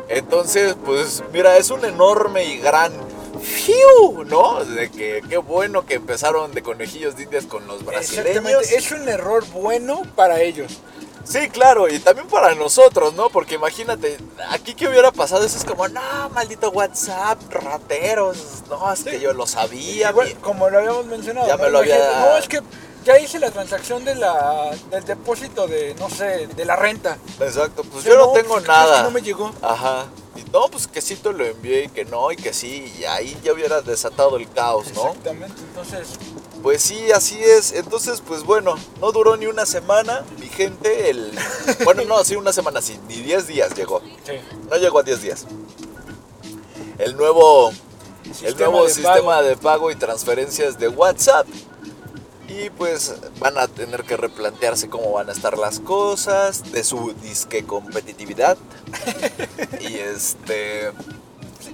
[0.09, 2.93] Entonces, pues mira, es un enorme y gran
[3.41, 4.65] fiu, ¿no?
[4.65, 8.27] De que qué bueno que empezaron de conejillos de indias con los brasileños.
[8.27, 10.79] Exactamente, es un error bueno para ellos.
[11.25, 13.29] Sí, claro, y también para nosotros, ¿no?
[13.31, 14.17] Porque imagínate,
[14.51, 19.33] aquí que hubiera pasado eso es como, no, maldito WhatsApp, rateros, no, es que yo
[19.33, 20.11] lo sabía.
[20.11, 21.47] Igual, como lo habíamos mencionado.
[21.47, 21.63] Ya ¿no?
[21.65, 22.61] me lo había- No, es que
[23.05, 27.17] ya hice la transacción de la, del depósito de, no sé, de la renta.
[27.39, 28.97] Exacto, pues Sí, yo no, no, tengo pues, ¿qué crees nada.
[28.99, 29.53] que no me llegó?
[29.63, 30.07] Ajá.
[30.37, 33.05] Y no, pues que sí te lo envié y que no, y que sí, y
[33.05, 35.09] ahí ya hubiera desatado el caos, ¿no?
[35.09, 36.09] Exactamente, entonces,
[36.62, 37.73] Pues sí, así es.
[37.73, 41.33] Entonces, pues bueno, no duró ni una semana vigente el...
[41.85, 44.01] Bueno, no, sí, una semana sí, ni 10 días llegó.
[44.25, 44.33] sí.
[44.70, 45.46] No llegó a 10 días.
[46.99, 47.70] el nuevo,
[48.25, 49.42] el Sistema nuevo de sistema pago.
[49.42, 51.46] de pago y transferencias de WhatsApp.
[52.49, 57.14] Y pues van a tener que replantearse cómo van a estar las cosas, de su
[57.23, 58.59] disque competitividad.
[59.81, 60.90] y este...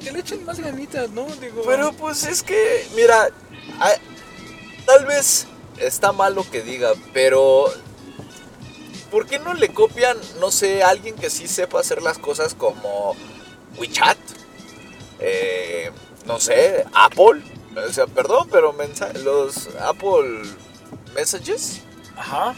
[0.02, 1.26] Que le echen más ganitas, ¿no?
[1.40, 3.28] Digo, Pero pues es que, mira,
[4.86, 5.46] tal vez
[5.78, 7.66] está mal lo que diga, pero
[9.10, 12.54] ¿por qué no le copian, no sé, a alguien que sí sepa hacer las cosas
[12.54, 13.14] como
[13.76, 14.16] WeChat?
[15.18, 15.90] Eh,
[16.26, 17.42] no sé, Apple.
[17.76, 18.74] O sea, perdón, pero
[19.22, 20.42] los Apple
[21.14, 21.82] Messages,
[22.16, 22.54] Ajá.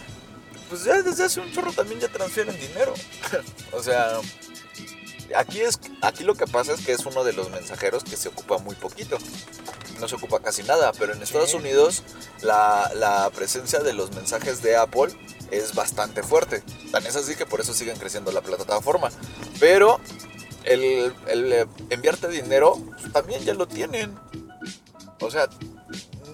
[0.69, 2.95] pues ya desde hace un chorro también ya transfieren dinero.
[3.73, 4.21] o sea,
[5.35, 8.29] aquí es aquí lo que pasa es que es uno de los mensajeros que se
[8.29, 9.19] ocupa muy poquito.
[10.01, 11.55] No se ocupa casi nada, pero en Estados.
[11.55, 12.03] Unidos
[12.43, 15.13] la, la presencia de los mensajes de Apple
[15.51, 16.63] es bastante fuerte.
[16.93, 19.11] Tan es así que por eso siguen creciendo la plataforma.
[19.59, 20.01] Pero
[20.65, 24.15] el, el, eh, enviarte dinero pues, también ya lo tienen.
[25.21, 25.49] O sea,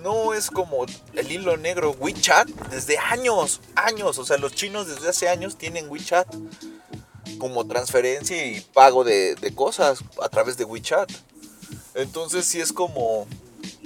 [0.03, 1.93] no es como el hilo negro.
[1.99, 4.19] WeChat desde años, años.
[4.19, 6.27] O sea, los chinos desde hace años tienen WeChat
[7.39, 11.11] como transferencia y pago de, de cosas a través de WeChat.
[11.95, 13.27] Entonces sí es como,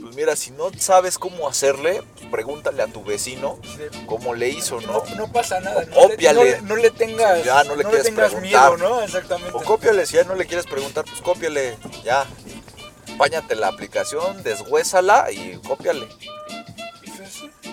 [0.01, 3.59] pues mira, si no sabes cómo hacerle, pregúntale a tu vecino
[4.07, 5.15] cómo le hizo, No, ¿no?
[5.17, 5.83] no pasa nada.
[5.95, 6.39] O No le, cópiale.
[6.39, 8.73] no le- no le tengas, ya no le quieres tengas preguntar.
[8.79, 9.03] miedo, ¿no?
[9.03, 9.53] Exactamente.
[9.57, 12.27] O cópiale, si ya no le quieres preguntar, pues cópiale, ya.
[13.17, 16.07] Páñate la aplicación, deshuésala y cópiale.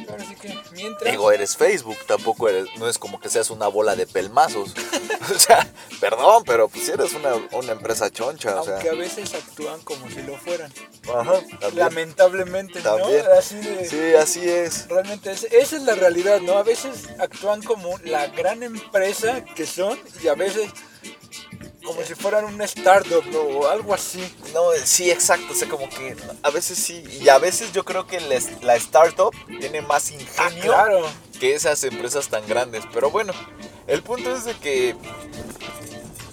[0.06, 1.12] Sí, ahora sí que mientras.
[1.12, 4.74] Digo, eres Facebook, tampoco eres, no es como que seas una bola de pelmazos.
[5.36, 5.68] o sea,
[6.00, 8.74] perdón, pero pues si eres una, una empresa choncha, o sea.
[8.76, 10.72] aunque a veces actúan como si lo fueran.
[11.14, 11.76] Ajá, también.
[11.76, 13.24] Lamentablemente, También.
[13.26, 13.34] ¿no?
[13.38, 13.86] Así de.
[13.90, 14.88] Sí, así es.
[14.88, 16.54] Realmente es- esa es la realidad, ¿no?
[16.58, 20.70] A veces actúan como la gran empresa que son y a veces
[21.86, 24.20] como si fueran una startup o algo así.
[24.54, 25.54] No, sí, exacto.
[25.54, 27.04] O sea, como que a veces sí.
[27.22, 31.06] Y a veces yo creo que la, la startup tiene más Ah, ingenio claro.
[31.40, 32.84] que esas empresas tan grandes.
[32.94, 33.34] Pero bueno,
[33.88, 34.96] el punto es de que.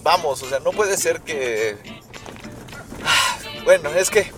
[0.02, 1.76] Vamos, o sea, no puede ser que.
[3.64, 4.32] Bueno, es que.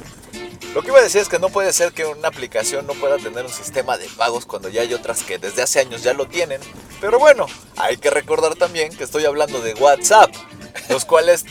[0.74, 3.16] Lo que iba a decir es que no puede ser que una aplicación no pueda
[3.16, 6.26] tener un sistema de pagos cuando ya hay otras que desde hace años ya lo
[6.26, 6.60] tienen.
[7.00, 7.46] Pero bueno,
[7.76, 10.34] hay que recordar también que estoy hablando de WhatsApp,
[10.88, 11.44] los cuales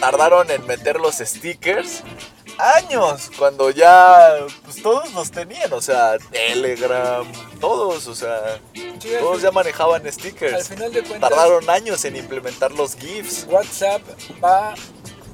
[0.00, 2.02] tardaron en meter los stickers
[2.58, 7.26] años, cuando ya pues todos los tenían, o sea, Telegram,
[7.60, 10.68] todos, o sea, Sí, al, todos fin- ya manejaban al stickers.
[10.68, 13.46] final de cuentas, Tardaron años en implementar los GIFs.
[13.48, 14.02] WhatsApp
[14.44, 14.74] va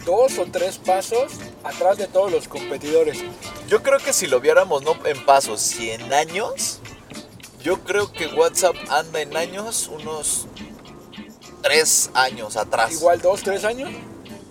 [0.04, 1.32] dos o tres pasos
[1.64, 3.18] atrás de todos los competidores.
[3.66, 6.78] Yo creo que si lo viéramos no en pasos, si en años,
[7.60, 10.46] yo creo que WhatsApp anda en años unos
[11.66, 12.92] 3 años atrás.
[12.92, 13.90] Igual dos, tres años.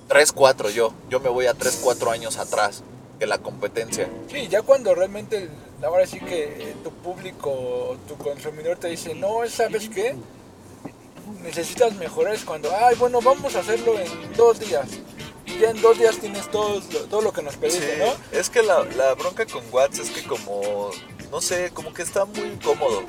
[0.09, 0.93] 3, 4 yo.
[1.09, 2.83] Yo me voy a 3, 4 años atrás
[3.17, 4.09] que la competencia.
[4.29, 5.49] Sí, ya cuando realmente,
[5.81, 10.13] ahora sí que eh, tu público, tu consumidor te dice, no, ¿sabes qué?
[11.41, 14.89] Necesitas mejorar es cuando, ay, bueno, vamos a hacerlo en dos días.
[15.45, 18.37] Y ya en dos días tienes todo, todo lo que nos pediste, ¿no?
[18.37, 20.91] Es que la, la bronca con WhatsApp es que como,
[21.31, 23.05] no sé, como que está muy cómodo.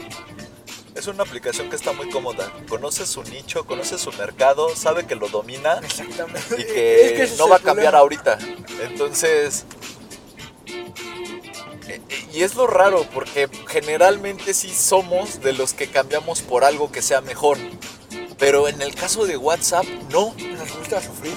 [0.97, 2.51] Es una aplicación que está muy cómoda.
[2.69, 6.57] Conoce su nicho, conoce su mercado, sabe que lo domina Exactamente.
[6.59, 7.99] y Es que, no va a cambiar problema.
[7.99, 8.39] ahorita.
[8.83, 9.65] Entonces...
[11.89, 16.65] eh, eh, Y es lo raro porque generalmente sí somos de los que cambiamos por
[16.65, 17.59] algo que sea mejor.
[18.39, 20.35] Pero en el caso de WhatsApp, no.
[20.59, 21.35] Nos gusta sufrir.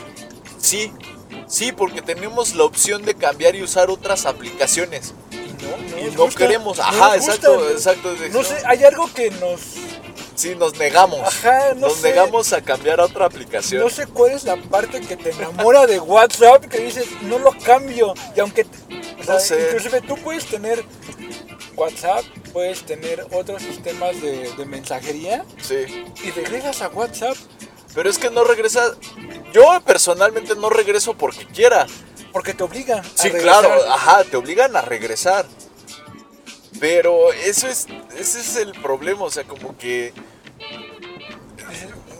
[0.57, 0.91] Sí,
[1.47, 5.13] sí, porque tenemos la opción de cambiar y usar otras aplicaciones.
[6.05, 8.13] Nos no gusta, queremos, ajá, nos exacto, gusta, exacto.
[8.31, 9.59] No sé, hay algo que nos...
[10.35, 11.19] Sí, nos negamos.
[11.27, 12.09] Ajá, no nos sé.
[12.09, 13.81] negamos a cambiar a otra aplicación.
[13.83, 17.51] No sé cuál es la parte que te enamora de WhatsApp que dices, no lo
[17.59, 18.13] cambio.
[18.35, 18.65] Y aunque,
[19.19, 19.61] o sea, No sé.
[19.67, 20.83] inclusive tú puedes tener
[21.75, 26.05] WhatsApp, puedes tener otros sistemas de, de mensajería Sí.
[26.23, 27.35] y regresas a WhatsApp
[27.93, 28.95] Pero es que no regresa.
[29.53, 31.85] Yo personalmente no regreso porque quiera.
[32.31, 32.99] porque te obligan.
[32.99, 33.61] a Sí, regresar.
[33.65, 35.45] claro, ajá, te obligan a regresar.
[36.79, 40.13] Pero eso es, ese es el problema, o sea, como que,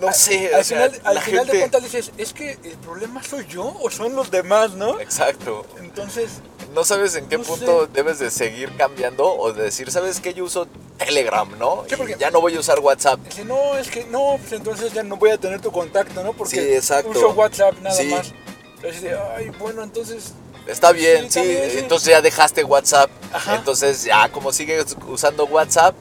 [0.02, 3.46] no sé, Al o sea, final, al de cuentas dices, es que el problema soy
[3.48, 5.00] yo o son los demás, ¿no?
[5.00, 5.66] Exacto.
[5.80, 6.30] Entonces,
[6.74, 7.92] No sabes en qué No punto sé.
[7.94, 10.36] debes de seguir cambiando o de decir, ¿sabes qué?
[10.36, 10.68] Yo uso
[11.00, 11.84] Telegram, ¿no?
[11.88, 13.20] Sí, Y porque- ya no voy a usar WhatsApp.
[13.22, 16.34] dice, no, es que no, pues entonces ya no voy a tener tu contacto, ¿no?
[16.34, 17.10] Porque Sí, exacto.
[17.10, 18.06] uso WhatsApp nada Sí.
[18.10, 18.34] más.
[18.76, 20.34] Entonces, ay, bueno, entonces
[20.70, 23.10] Está bien, Sí, entonces ya dejaste WhatsApp.
[23.34, 23.56] Ajá.
[23.56, 25.96] Entonces ya como sigues usando WhatsApp,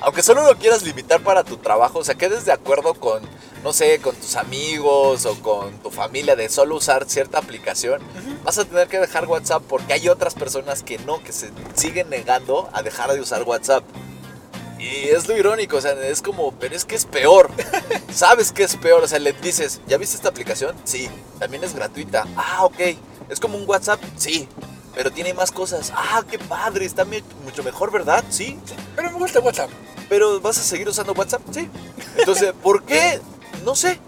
[0.00, 3.22] aunque solo lo quieras limitar para tu trabajo, o sea, quedes de acuerdo con
[3.62, 8.00] no sé, con tus amigos o con tu familia de solo usar cierta aplicación,
[8.44, 12.08] vas a tener que dejar WhatsApp porque hay otras personas que no, que se siguen
[12.08, 13.84] negando a dejar de usar WhatsApp.
[14.78, 17.50] Y es lo irónico, o sea, es como, pero es que es peor.
[18.14, 19.02] ¿Sabes qué es peor?
[19.02, 20.76] O sea, le dices, ¿ya viste esta aplicación?
[20.84, 21.10] Sí,
[21.40, 22.24] también es gratuita.
[22.36, 22.78] Ah, ok.
[23.28, 24.00] ¿Es como un WhatsApp?
[24.16, 24.48] Sí.
[24.94, 25.92] Pero tiene más cosas.
[25.94, 28.24] Ah, qué padre, está me- mucho mejor, ¿verdad?
[28.30, 28.58] Sí.
[28.96, 29.70] Pero me gusta WhatsApp.
[30.08, 31.42] Pero ¿vas a seguir usando WhatsApp?
[31.52, 31.68] Sí.
[32.16, 33.20] Entonces, ¿por qué?
[33.64, 34.00] No sé.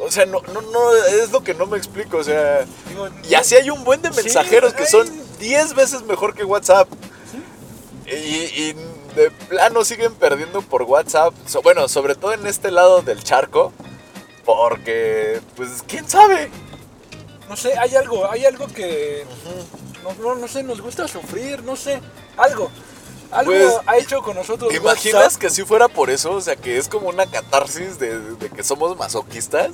[0.00, 2.18] O sea, no, no, no, es lo que no me explico.
[2.18, 6.02] O sea, Digo, y así hay un buen de Sí, mensajeros que son 10 veces
[6.02, 6.88] mejor que WhatsApp.
[8.06, 8.76] Y, y
[9.16, 11.32] de plano siguen perdiendo por WhatsApp.
[11.46, 13.72] So- bueno, sobre todo en este lado del charco.
[14.44, 16.50] Porque, pues, ¿quién sabe?
[17.48, 19.26] No sé, hay algo, hay algo que
[20.02, 22.00] no, no, no sé, nos gusta sufrir, no sé,
[22.36, 22.70] algo.
[23.30, 25.40] Algo Pues, ha hecho con nosotros ¿Te imaginas WhatsApp.
[25.40, 26.32] que si fuera por eso?
[26.32, 29.70] O sea, que es como una catarsis de, de que somos masoquistas.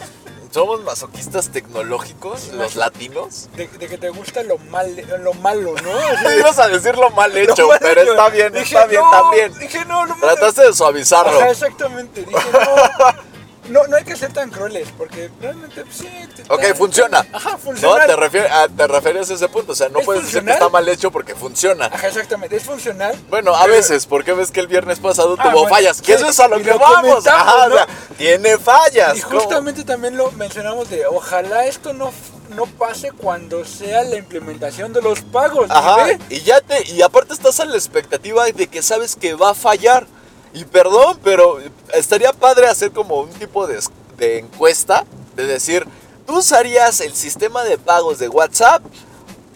[0.50, 3.48] somos masoquistas tecnológicos, los latinos.
[3.56, 5.90] De, de que te gusta lo mal, lo malo, ¿no?
[5.98, 8.12] Así- Ibas a decir lo mal hecho, lo mal pero hecho.
[8.12, 9.58] está bien, Dije, está bien no, también.
[9.58, 10.34] Dije, no, lo malo.
[10.34, 11.40] Trataste de suavizarlo.
[11.44, 12.22] Exactamente.
[12.24, 13.31] Dije, no,
[13.68, 16.08] no, no hay que ser tan crueles, porque realmente pues, sí.
[16.48, 17.24] Ok, funciona.
[17.32, 18.06] Ajá, No, funciona.
[18.06, 19.72] te, refier- ah, te refieres a ese punto.
[19.72, 21.86] O sea, no ¿Es puedes decir que está mal hecho porque funciona.
[21.86, 22.56] Ajá, exactamente.
[22.56, 23.14] Es funcional.
[23.30, 26.02] Bueno, a pero- veces, porque ves que el viernes pasado Ah, tuvo bueno, fallas.
[26.02, 27.26] Que eso es a lo que lo vamos.
[27.26, 27.74] Ajá, ¿no?
[27.74, 27.86] o sea,
[28.18, 29.16] tiene fallas.
[29.18, 29.40] Y ¿cómo?
[29.40, 32.12] justamente también lo mencionamos de ojalá esto no,
[32.56, 35.68] no pase cuando sea la implementación de los pagos.
[35.68, 39.34] ¿y Ajá, y ya te, y aparte estás a la expectativa de que sabes que
[39.34, 40.06] va a fallar.
[40.54, 41.58] Y perdón, pero
[41.94, 43.80] estaría padre hacer como un tipo de,
[44.18, 45.86] de encuesta de decir,
[46.26, 48.82] ¿tú usarías el sistema de pagos de WhatsApp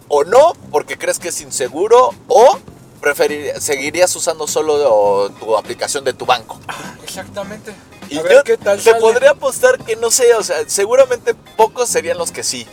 [0.08, 0.54] o no?
[0.70, 2.58] Porque crees que es inseguro o
[3.00, 6.58] preferirías, seguirías usando solo tu aplicación de tu banco.
[7.02, 7.74] Exactamente.
[8.08, 9.00] Y a yo ver qué tal te sale.
[9.00, 12.66] podría apostar que no sé, o sea, seguramente pocos serían los que sí.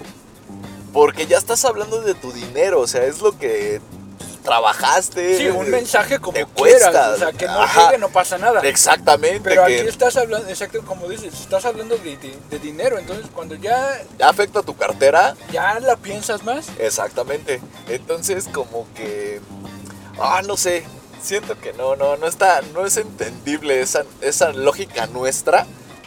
[0.93, 3.81] Porque ya estás hablando de tu dinero, o sea, es lo que
[4.43, 5.37] trabajaste.
[5.37, 6.81] Sí, un mensaje como te quieras.
[6.83, 7.09] cuesta.
[7.11, 7.85] O sea, que no Ajá.
[7.87, 8.61] llegue, no pasa nada.
[8.61, 12.97] Exactamente, Pero aquí estás hablando, exacto como dices, estás hablando de, de- de dinero.
[12.99, 15.35] Entonces, cuando ya, ya afecta tu cartera.
[15.51, 17.61] ya la piensas más, Exactamente.
[17.87, 19.41] Entonces, como que.
[20.19, 20.83] Ah, no sé.
[21.21, 22.61] Siento que no, no, no está.
[22.73, 25.65] No es entendible esa, esa lógica nuestra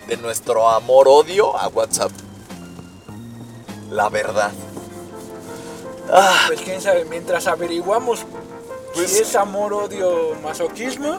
[0.08, 2.12] de nuestro amor-odio a WhatsApp.
[3.90, 4.52] La verdad.
[6.12, 8.24] Ah, pues quién sabe, mientras averiguamos
[8.94, 11.18] Pues- si es amor, odio, masoquismo,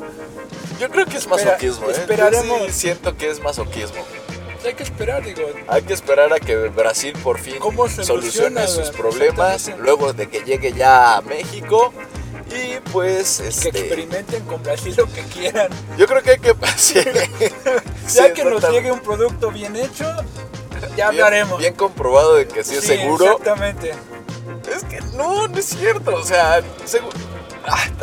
[0.80, 1.94] yo creo que es Espera, masoquismo, ¿eh?
[1.94, 2.62] Yo esperaremos.
[2.68, 4.04] sí siento que es masoquismo.
[4.54, 5.44] pues hay que esperar, digo.
[5.68, 10.40] Hay que esperar a que Brasil por fin ¿Cómo solucione sus problemas, luego de que
[10.44, 11.94] llegue ya a México.
[12.50, 15.68] Y pues, Que este, experimenten con Brasil lo que quieran.
[15.98, 16.56] yo creo que hay que...
[16.78, 16.96] sí.
[18.08, 20.06] Ya Sí, que nos llegue un producto bien hecho,
[20.96, 21.60] ya Bien- hablaremos.
[21.60, 23.26] Bien comprobado de que sí es seguro.
[23.26, 23.94] Exactamente.
[24.78, 26.16] Es que no, no es cierto.
[26.16, 26.62] O sea,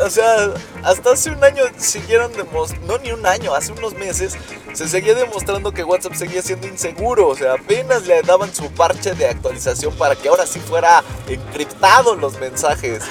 [0.03, 0.53] o sea,
[0.83, 4.37] hasta hace un año siguieron demostrando, no ni un año, hace unos meses,
[4.73, 7.27] se seguía demostrando que WhatsApp seguía siendo inseguro.
[7.27, 12.15] O sea, apenas le daban su parche de actualización para que ahora sí fuera encriptado
[12.15, 13.03] los mensajes.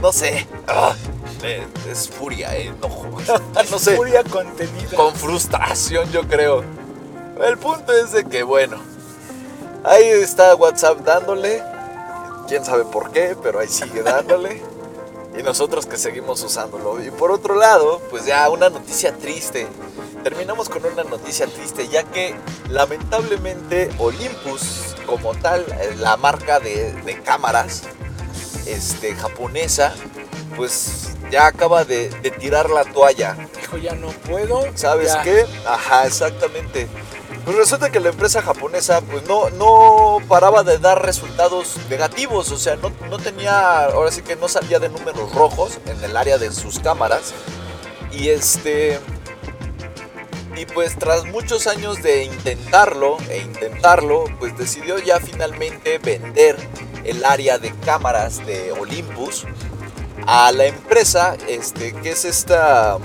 [0.00, 0.46] No sé.
[0.66, 0.94] Ah,
[1.42, 3.20] eh, es furia, eh, enojo.
[3.70, 4.96] no sé Furia contenida.
[4.96, 6.64] con frustración, yo creo.
[7.42, 8.78] El punto es de que, bueno,
[9.84, 11.62] ahí está WhatsApp dándole.
[12.46, 14.62] Quién sabe por qué, pero ahí sigue dándole.
[15.38, 17.02] Y nosotros que seguimos usándolo.
[17.02, 19.66] Y por otro lado, pues ya una noticia triste.
[20.22, 22.34] Terminamos con una noticia triste, ya que
[22.68, 27.82] lamentablemente Olympus, como tal, eh, la marca de, de cámaras
[28.66, 29.94] este, japonesa,
[30.56, 33.36] pues ya acaba de, de tirar la toalla.
[33.60, 34.64] Dijo, ya no puedo.
[34.76, 35.22] ¿Sabes ya.
[35.22, 35.46] qué?
[35.66, 36.88] Ajá, exactamente.
[37.44, 42.56] Pues resulta que la empresa japonesa pues no, no paraba de dar resultados negativos, o
[42.56, 46.38] sea, no, no tenía, ahora sí que no salía de números rojos en el área
[46.38, 47.34] de sus cámaras.
[48.12, 48.98] Y este...
[50.56, 56.56] Y pues tras muchos años de intentarlo e intentarlo, pues decidió ya finalmente vender
[57.02, 59.46] el área de cámaras de Olympus
[60.26, 62.98] a la empresa, este, que es esta,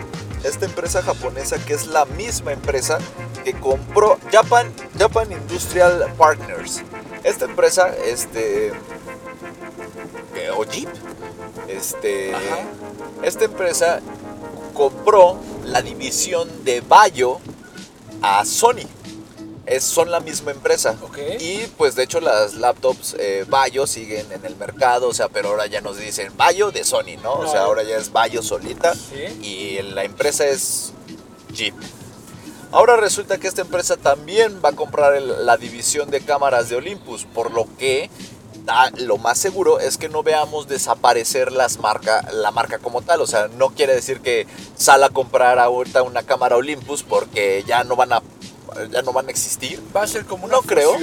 [0.43, 2.99] esta empresa japonesa, que es la misma empresa
[3.53, 6.81] que compró Japan, Japan Industrial Partners.
[7.23, 8.71] Esta empresa, este,
[10.33, 10.89] que- o Jeep,
[11.67, 12.59] este, Ajá.
[13.23, 14.01] esta empresa
[14.73, 17.39] compró la división de Bayo
[18.21, 18.85] a Sony.
[19.65, 20.95] Es, son la misma empresa.
[21.39, 25.49] Y pues de hecho las laptops eh, Bayo siguen en el mercado, o sea, pero
[25.49, 27.33] ahora ya nos dicen Bayo de Sony, ¿no?
[27.33, 29.25] O sea, ahora ya es Bayo solita Sí.
[29.41, 30.91] y la empresa es
[31.53, 31.75] Jeep.
[32.71, 36.75] Ahora resulta que esta empresa también va a comprar el- la división de cámaras de
[36.75, 38.09] Olympus, por lo que
[38.97, 43.21] lo más seguro es que no veamos desaparecer las marca, la marca como tal.
[43.21, 44.45] O sea, no quiere decir que
[44.77, 48.21] sal a comprar ahorita una cámara Olympus porque ya no van a,
[48.91, 49.81] ya no van a existir.
[49.95, 50.95] Va a ser como una No creo.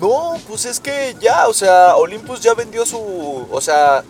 [0.00, 4.02] No, pues es que ya, o sea, Olympus ya vendió su, o sea,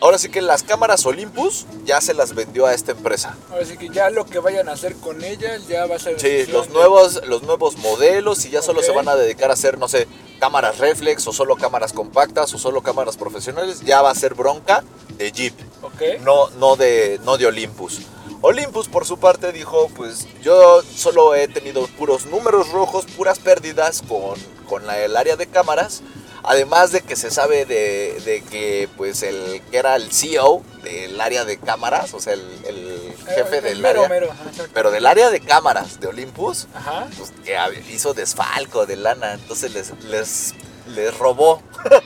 [0.00, 3.36] ahora sí que las cámaras Olympus ya se las vendió a esta empresa.
[3.50, 6.20] Ahora sí que ya lo que vayan a hacer con ellas ya va a ser.
[6.20, 9.54] Sí, los de- nuevos, los nuevos modelos y ya solo se van a dedicar a
[9.54, 10.06] hacer, no sé,
[10.40, 13.80] cámaras reflex o solo cámaras compactas o solo cámaras profesionales.
[13.80, 14.84] Ya va a ser bronca
[15.16, 16.20] de Jeep, Ok.
[16.22, 18.00] no, no, de, no de Olympus.
[18.42, 24.02] Olympus por su parte dijo, pues yo solo he tenido puros números rojos, puras pérdidas
[24.06, 24.38] con,
[24.68, 26.02] con la- el área de cámaras.
[26.46, 31.18] Además de que se sabe de, de que pues el que era el CEO del
[31.20, 34.90] área de cámaras, o sea, el, el jefe Eh, del mero, área, mero, ajá, pero
[34.90, 37.08] del área de cámaras de Olympus, Ajá.
[37.16, 37.56] pues, que
[37.90, 40.54] hizo desfalco de lana, entonces les, les,
[40.88, 41.62] les robó.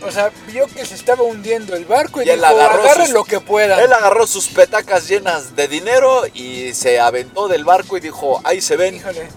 [0.06, 3.06] O sea, vio que se estaba hundiendo el barco y, Y él dijo, agarró agarren
[3.06, 3.80] sus- lo que puedan.
[3.80, 8.60] Él agarró sus petacas llenas de dinero y se aventó del barco y dijo, ahí
[8.60, 8.94] se ven.
[8.94, 9.28] Híjole.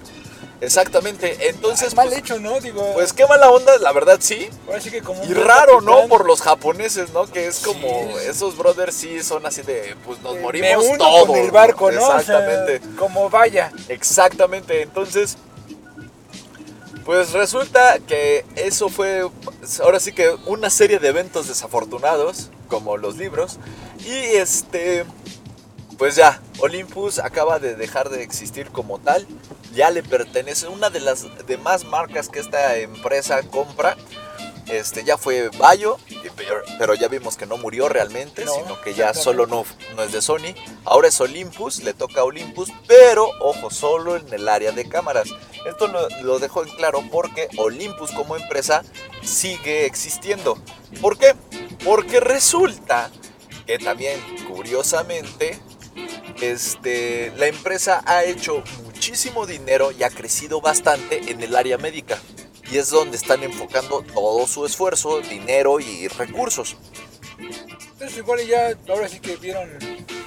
[0.62, 2.60] Exactamente, entonces, mal pues, hecho, ¿no?
[2.62, 4.48] Digo, pues qué mala onda, la verdad sí.
[4.68, 6.08] ahora sí que como un Y raro, ¿no?
[6.08, 7.26] Por los japoneses, ¿no?
[7.26, 7.88] Que es como,
[8.20, 8.28] Sí.
[8.30, 11.28] esos brothers sí son así de, pues nos morimos uno todos.
[11.28, 12.04] con el barco, ¿no?
[12.04, 12.80] O sea, Exactamente.
[12.96, 13.72] como vaya.
[13.90, 15.38] Exactamente, entonces,
[17.06, 19.28] pues resulta que eso fue,
[19.84, 23.58] ahora sí que una serie de eventos desafortunados, como los libros,
[24.06, 25.06] y este,
[25.98, 29.26] pues ya, Olympus acaba de dejar de existir como tal,
[29.74, 33.98] ya le pertenece una de las demás marcas que esta empresa compra.
[34.68, 35.98] Este, ya fue Bayo,
[36.38, 39.66] pero, pero ya vimos que no murió realmente, No, sino que ya solo no,
[39.96, 40.56] no es de Sony.
[40.86, 45.30] Ahora es Olympus, le toca a Olympus, pero ojo, solo en el área de cámaras.
[45.66, 48.84] Esto lo, lo dejo en claro porque Olympus como empresa
[49.24, 50.58] sigue existiendo.
[51.02, 51.36] ¿Por qué?
[51.84, 53.12] Porque resulta
[53.68, 55.60] que también, curiosamente,
[56.42, 58.64] este, la empresa ha hecho
[59.12, 62.18] muchísimo dinero y ha crecido bastante en el área médica.
[62.72, 66.78] Y es donde están enfocando todo su esfuerzo, dinero y recursos.
[67.38, 69.70] Entonces igual ya, ahora sí que vieron,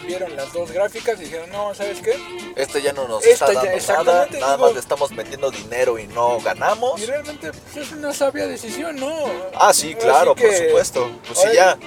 [0.06, 2.14] vieron las dos gráficas y dijeron, no, ¿sabes qué?
[2.56, 5.98] Este ya no nos Esta está dando nada, nada digo- más le estamos metiendo dinero
[5.98, 7.00] y no ganamos.
[7.00, 9.10] Y realmente pues, es una sabia decisión, ¿no?
[9.54, 11.10] Ah, sí, claro, sí por que- supuesto.
[11.26, 11.78] Pues si ya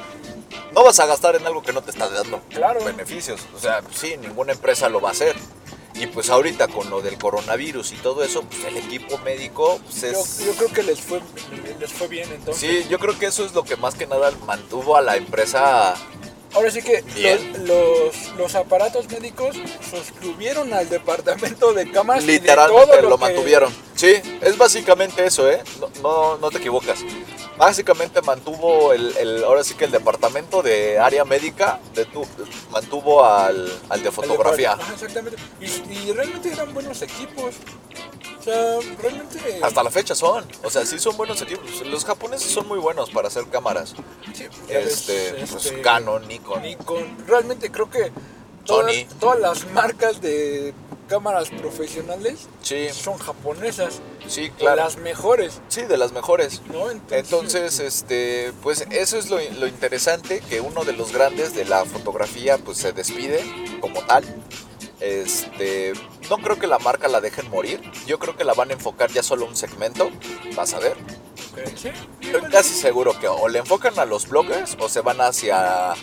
[0.74, 2.84] no vas a gastar en algo que no te está dando Claro.
[2.84, 3.42] beneficios.
[3.56, 5.36] O sea, sí, ninguna empresa lo va a hacer.
[6.00, 10.02] Y pues ahorita con lo del coronavirus y todo eso, pues el equipo médico pues,
[10.02, 10.46] Yo, es...
[10.46, 11.20] yo creo que les fue,
[11.80, 12.62] les fue bien entonces.
[12.84, 15.96] Sí, yo creo que eso es lo que más que nada mantuvo a la empresa.
[16.54, 19.56] Ahora sí que los, los, los aparatos médicos
[19.90, 23.74] suscribieron al departamento de camas y de Literalmente todo lo, lo, que- mantuvieron.
[23.96, 25.62] Sí, es básicamente eso, ¿eh?
[25.80, 27.00] No, no, no te equivocas.
[27.58, 32.26] Básicamente mantuvo el, el- ahora sí que el departamento de área médica de tu-
[32.72, 34.74] mantuvo al, al de fotografía.
[34.74, 35.38] Ajá, exactamente.
[35.60, 37.56] Y, y realmente eran buenos equipos.
[38.40, 39.60] O sea, realmente.
[39.62, 40.46] Hasta la fecha son.
[40.64, 41.86] O sea, sí son buenos equipos.
[41.86, 43.96] Los japoneses son muy buenos para hacer cámaras.
[44.34, 46.62] sí, ya ves, Este, pues este, Canon, Nikon.
[46.62, 47.26] Nikon.
[47.28, 48.12] Realmente creo que
[48.66, 49.06] todas, Sony.
[49.20, 50.74] todas las marcas de
[51.08, 54.00] cámaras profesionales Sí, son japonesas.
[54.28, 54.84] sí, claro.
[54.84, 56.62] Las mejores, Sí, de las mejores.
[56.72, 56.90] ¿no?
[57.12, 61.86] Entonces, este, pues eso es lo, lo interesante, que uno de los grandes de la
[61.86, 63.44] fotografía pues se despide
[63.82, 64.24] como tal.
[65.00, 65.94] Este,
[66.30, 67.82] no creo que la marca la dejen morir.
[68.06, 70.10] Yo creo que la van a enfocar ya solo un segmento.
[70.56, 70.98] Vas a ver.
[71.56, 75.94] Estoy casi seguro que o le enfocan a los bloggers o se van hacia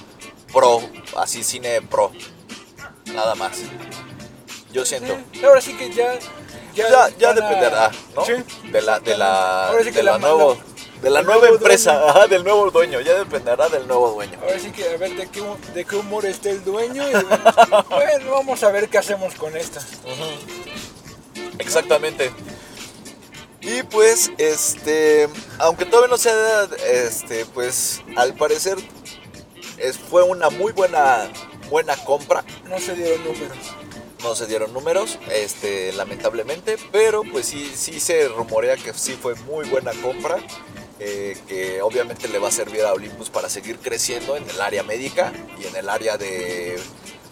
[0.53, 0.81] pro,
[1.17, 2.11] así cine pro.
[3.13, 3.59] Nada más.
[4.75, 5.17] Yo siento.
[5.33, 6.19] Sí, Ahora sí que ya.
[6.75, 8.25] Ya, ya dependerá, ¿no?
[8.27, 8.33] Sí.
[8.73, 10.59] De la, de la, Ahora sí que de la, la- nuevo,
[11.01, 12.11] de la nueva empresa, dueño.
[12.11, 13.01] ajá, del nuevo dueño.
[13.01, 14.37] Ya dependerá del nuevo dueño.
[14.43, 15.41] Ahora sí que a ver de qué,
[15.73, 17.09] de qué humor está el dueño.
[17.09, 19.81] Y, bueno, vamos a ver qué hacemos con esta.
[21.59, 22.33] Exactamente.
[23.61, 28.77] Y pues, este, aunque todavía no sea, este, pues, al parecer
[29.79, 31.31] es, fue una muy buena,
[31.71, 32.45] buena compra.
[32.69, 33.57] No se dieron números.
[34.25, 39.35] No se dieron números, este, lamentablemente, pero pues sí, sí se rumorea que sí fue
[39.35, 40.39] muy buena compra,
[40.99, 44.83] eh, que obviamente le va a servir a Olympus para seguir creciendo en el área
[44.83, 46.81] médica y en el área de,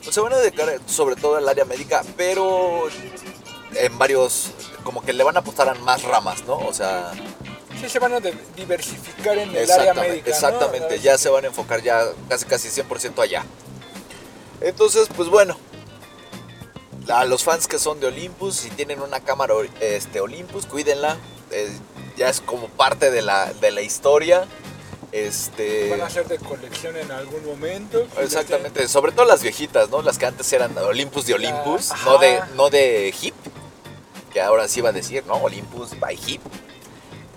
[0.04, 2.82] pues se van a dedicar sobre todo al área médica, pero
[3.74, 4.50] en varios,
[4.84, 6.58] como que le van a apostar a más ramas, ¿no?
[6.58, 7.10] O sea,
[7.80, 10.28] Sí se van a diversificar en el área médica.
[10.28, 13.46] exactamente, ya se van a enfocar ya casi casi 100% allá.
[14.60, 15.56] Entonces, pues bueno,
[17.08, 21.16] a los fans que son de Olympus, si tienen una cámara este, Olympus, cuídenla.
[21.50, 21.70] eh,
[22.16, 24.44] ya es como parte de la, de la historia.
[25.12, 28.06] Este, Van a ser de colección en algún momento.
[28.18, 30.00] Exactamente, sobre todo las viejitas, ¿no?
[30.02, 33.34] Las que antes eran Olympus de Olympus, Ah, no de, no de Hip,
[34.32, 35.34] que ahora sí va a decir, ¿no?
[35.34, 36.40] Olympus by Hip.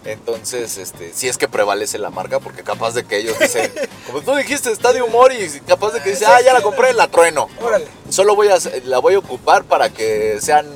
[0.06, 3.72] Entonces, este, si es que prevalece la marca, porque capaz de que ellos dicen,
[4.06, 6.94] como tú dijiste, está de humor y capaz de que dicen, ah, ya la compré,
[6.94, 7.50] la trueno.
[7.60, 7.88] Órale.
[8.10, 10.68] Solo voy a, la voy a ocupar para que sean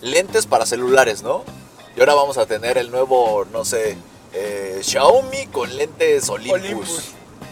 [0.00, 1.44] lentes para celulares, ¿no?
[1.96, 3.98] Y ahora vamos a tener el nuevo, no sé,
[4.32, 6.60] eh, Xiaomi con lentes Olympus.
[6.60, 7.04] Olympus.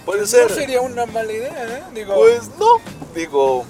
[0.06, 0.48] Puede ser.
[0.48, 1.82] No sería una mala idea, ¿eh?
[1.94, 2.80] Digo, Pues no,
[3.14, 3.66] digo,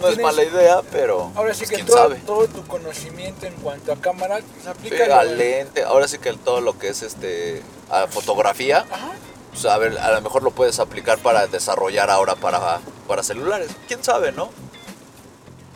[0.00, 2.16] no es mala idea, pero ahora sí pues, que todo, sabe.
[2.26, 6.60] todo tu conocimiento en cuanto a cámara se aplica a- lente, ahora sí que todo
[6.60, 9.10] lo que es este a fotografía, Ajá.
[9.52, 13.70] pues, a ver, a lo mejor lo puedes aplicar para desarrollar ahora para, para celulares.
[13.88, 14.50] ¿Quién sabe, no?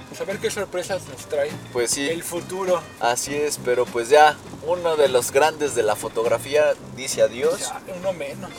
[0.09, 2.81] Pues a ver qué sorpresas nos trae Pues sí, el futuro.
[2.99, 7.61] así es, pero pues ya uno de los grandes de la fotografía dice adiós.
[7.61, 8.51] Ya, uno menos.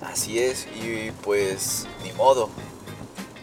[0.00, 2.48] Así es, y pues ni modo.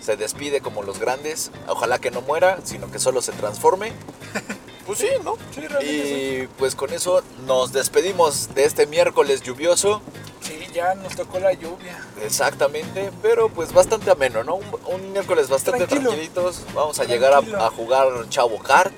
[0.07, 1.51] Se despide como los grandes.
[1.67, 3.91] Ojalá que no muera, sino que solo se transforme.
[4.85, 5.35] Pues sí, ¿no?
[5.53, 10.01] Sí, realmente Y pues con eso nos despedimos de este miércoles lluvioso.
[10.39, 12.01] Sí, ya nos tocó la lluvia.
[12.23, 14.55] Exactamente, pero pues bastante ameno, ¿no?
[14.55, 16.11] Un, un miércoles bastante Tranquilo.
[16.11, 16.61] tranquilitos.
[16.73, 17.61] Vamos a llegar Tranquilo.
[17.61, 18.93] a, a jugar Chavo Kart.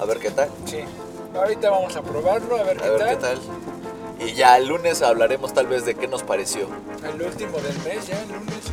[0.00, 0.48] A ver qué tal.
[0.64, 0.80] Sí.
[1.34, 3.08] Ahorita vamos a probarlo, a ver, A qué, ver tal.
[3.10, 4.26] qué tal.
[4.26, 6.66] Y ya el lunes hablaremos tal vez de qué nos pareció.
[7.04, 8.64] El último del mes, ya el lunes.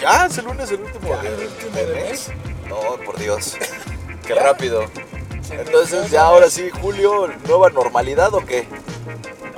[0.00, 2.30] Ya, es el lunes el último, Ya, el último del mes.
[2.68, 3.56] No, por Dios.
[4.26, 4.42] Qué ¿Ya?
[4.42, 4.84] rápido.
[5.42, 8.68] Se Entonces, ya ahora sí, Julio, nueva normalidad o qué?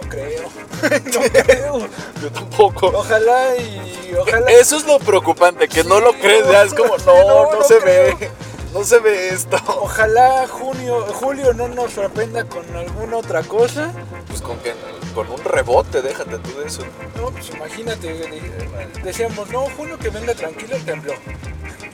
[0.01, 0.43] No creo.
[1.15, 1.79] no creo.
[2.23, 2.87] Yo tampoco.
[2.87, 4.51] Ojalá y ojalá.
[4.53, 7.65] Eso es lo preocupante, que no lo crees, ya es como, no, no, no, no
[7.65, 8.17] se creo.
[8.19, 8.31] ve,
[8.73, 9.59] no se ve esto.
[9.81, 13.93] Ojalá junio, julio no nos sorprenda con alguna otra cosa.
[14.29, 14.75] Pues con que,
[15.15, 16.83] con un rebote, déjate tú de eso.
[17.17, 21.13] No, pues imagínate, de- decíamos, no, junio que venga tranquilo, tembló.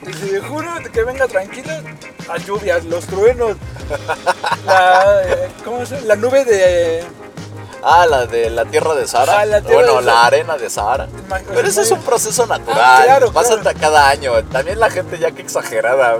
[0.05, 1.71] Dice, junio que venga tranquilo,
[2.27, 3.57] las lluvias, los truenos,
[4.65, 7.03] la, eh, ¿cómo se la nube de...
[7.81, 9.39] Ah, la de la tierra de Sahara.
[9.39, 11.07] Ah, la tierra bueno, de la arena de Sahara.
[11.29, 12.77] Ma- Pero ese es un proceso natural.
[12.81, 13.69] Ah, claro, Pasa claro.
[13.69, 14.33] hasta cada año.
[14.51, 16.17] También la gente ya que exagerada.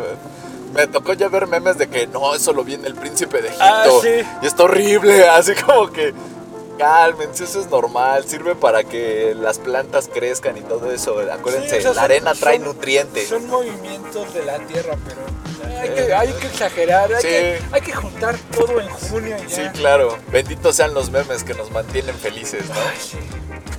[0.74, 3.66] Me tocó ya ver memes de que no, eso lo viene el príncipe de Egipto.
[3.66, 4.24] Ah, sí.
[4.42, 5.28] Y está horrible.
[5.30, 6.14] Así como que
[6.80, 8.26] cálmense, eso es normal.
[8.28, 11.20] Sirve para que las plantas crezcan y todo eso.
[11.32, 13.28] Acuérdense, Sí, o sea, la son- arena trae son- nutrientes.
[13.30, 17.28] Son movimientos de la tierra, pero hay que, hay que exagerar, hay, Sí.
[17.28, 19.56] que, hay que juntar todo en junio ya.
[19.56, 20.18] Sí, claro.
[20.32, 22.76] Benditos sean los memes que nos mantienen felices, ¿no?
[22.76, 23.18] Ay, sí.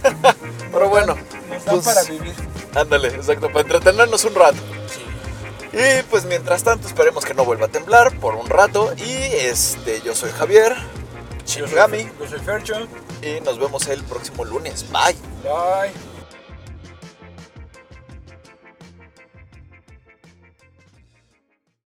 [0.73, 1.17] Pero bueno,
[1.49, 2.35] Nos dan pues, para vivir.
[2.75, 4.59] ándale, exacto, para entretenernos un rato.
[5.73, 8.93] Y pues mientras tanto esperemos que no vuelva a temblar por un rato.
[8.97, 10.75] Y este, yo soy Javier
[11.57, 12.75] Yo soy, yo soy Fercho.
[13.23, 14.87] y nos vemos el próximo lunes.
[14.93, 15.17] Bye.
[15.43, 16.10] Bye.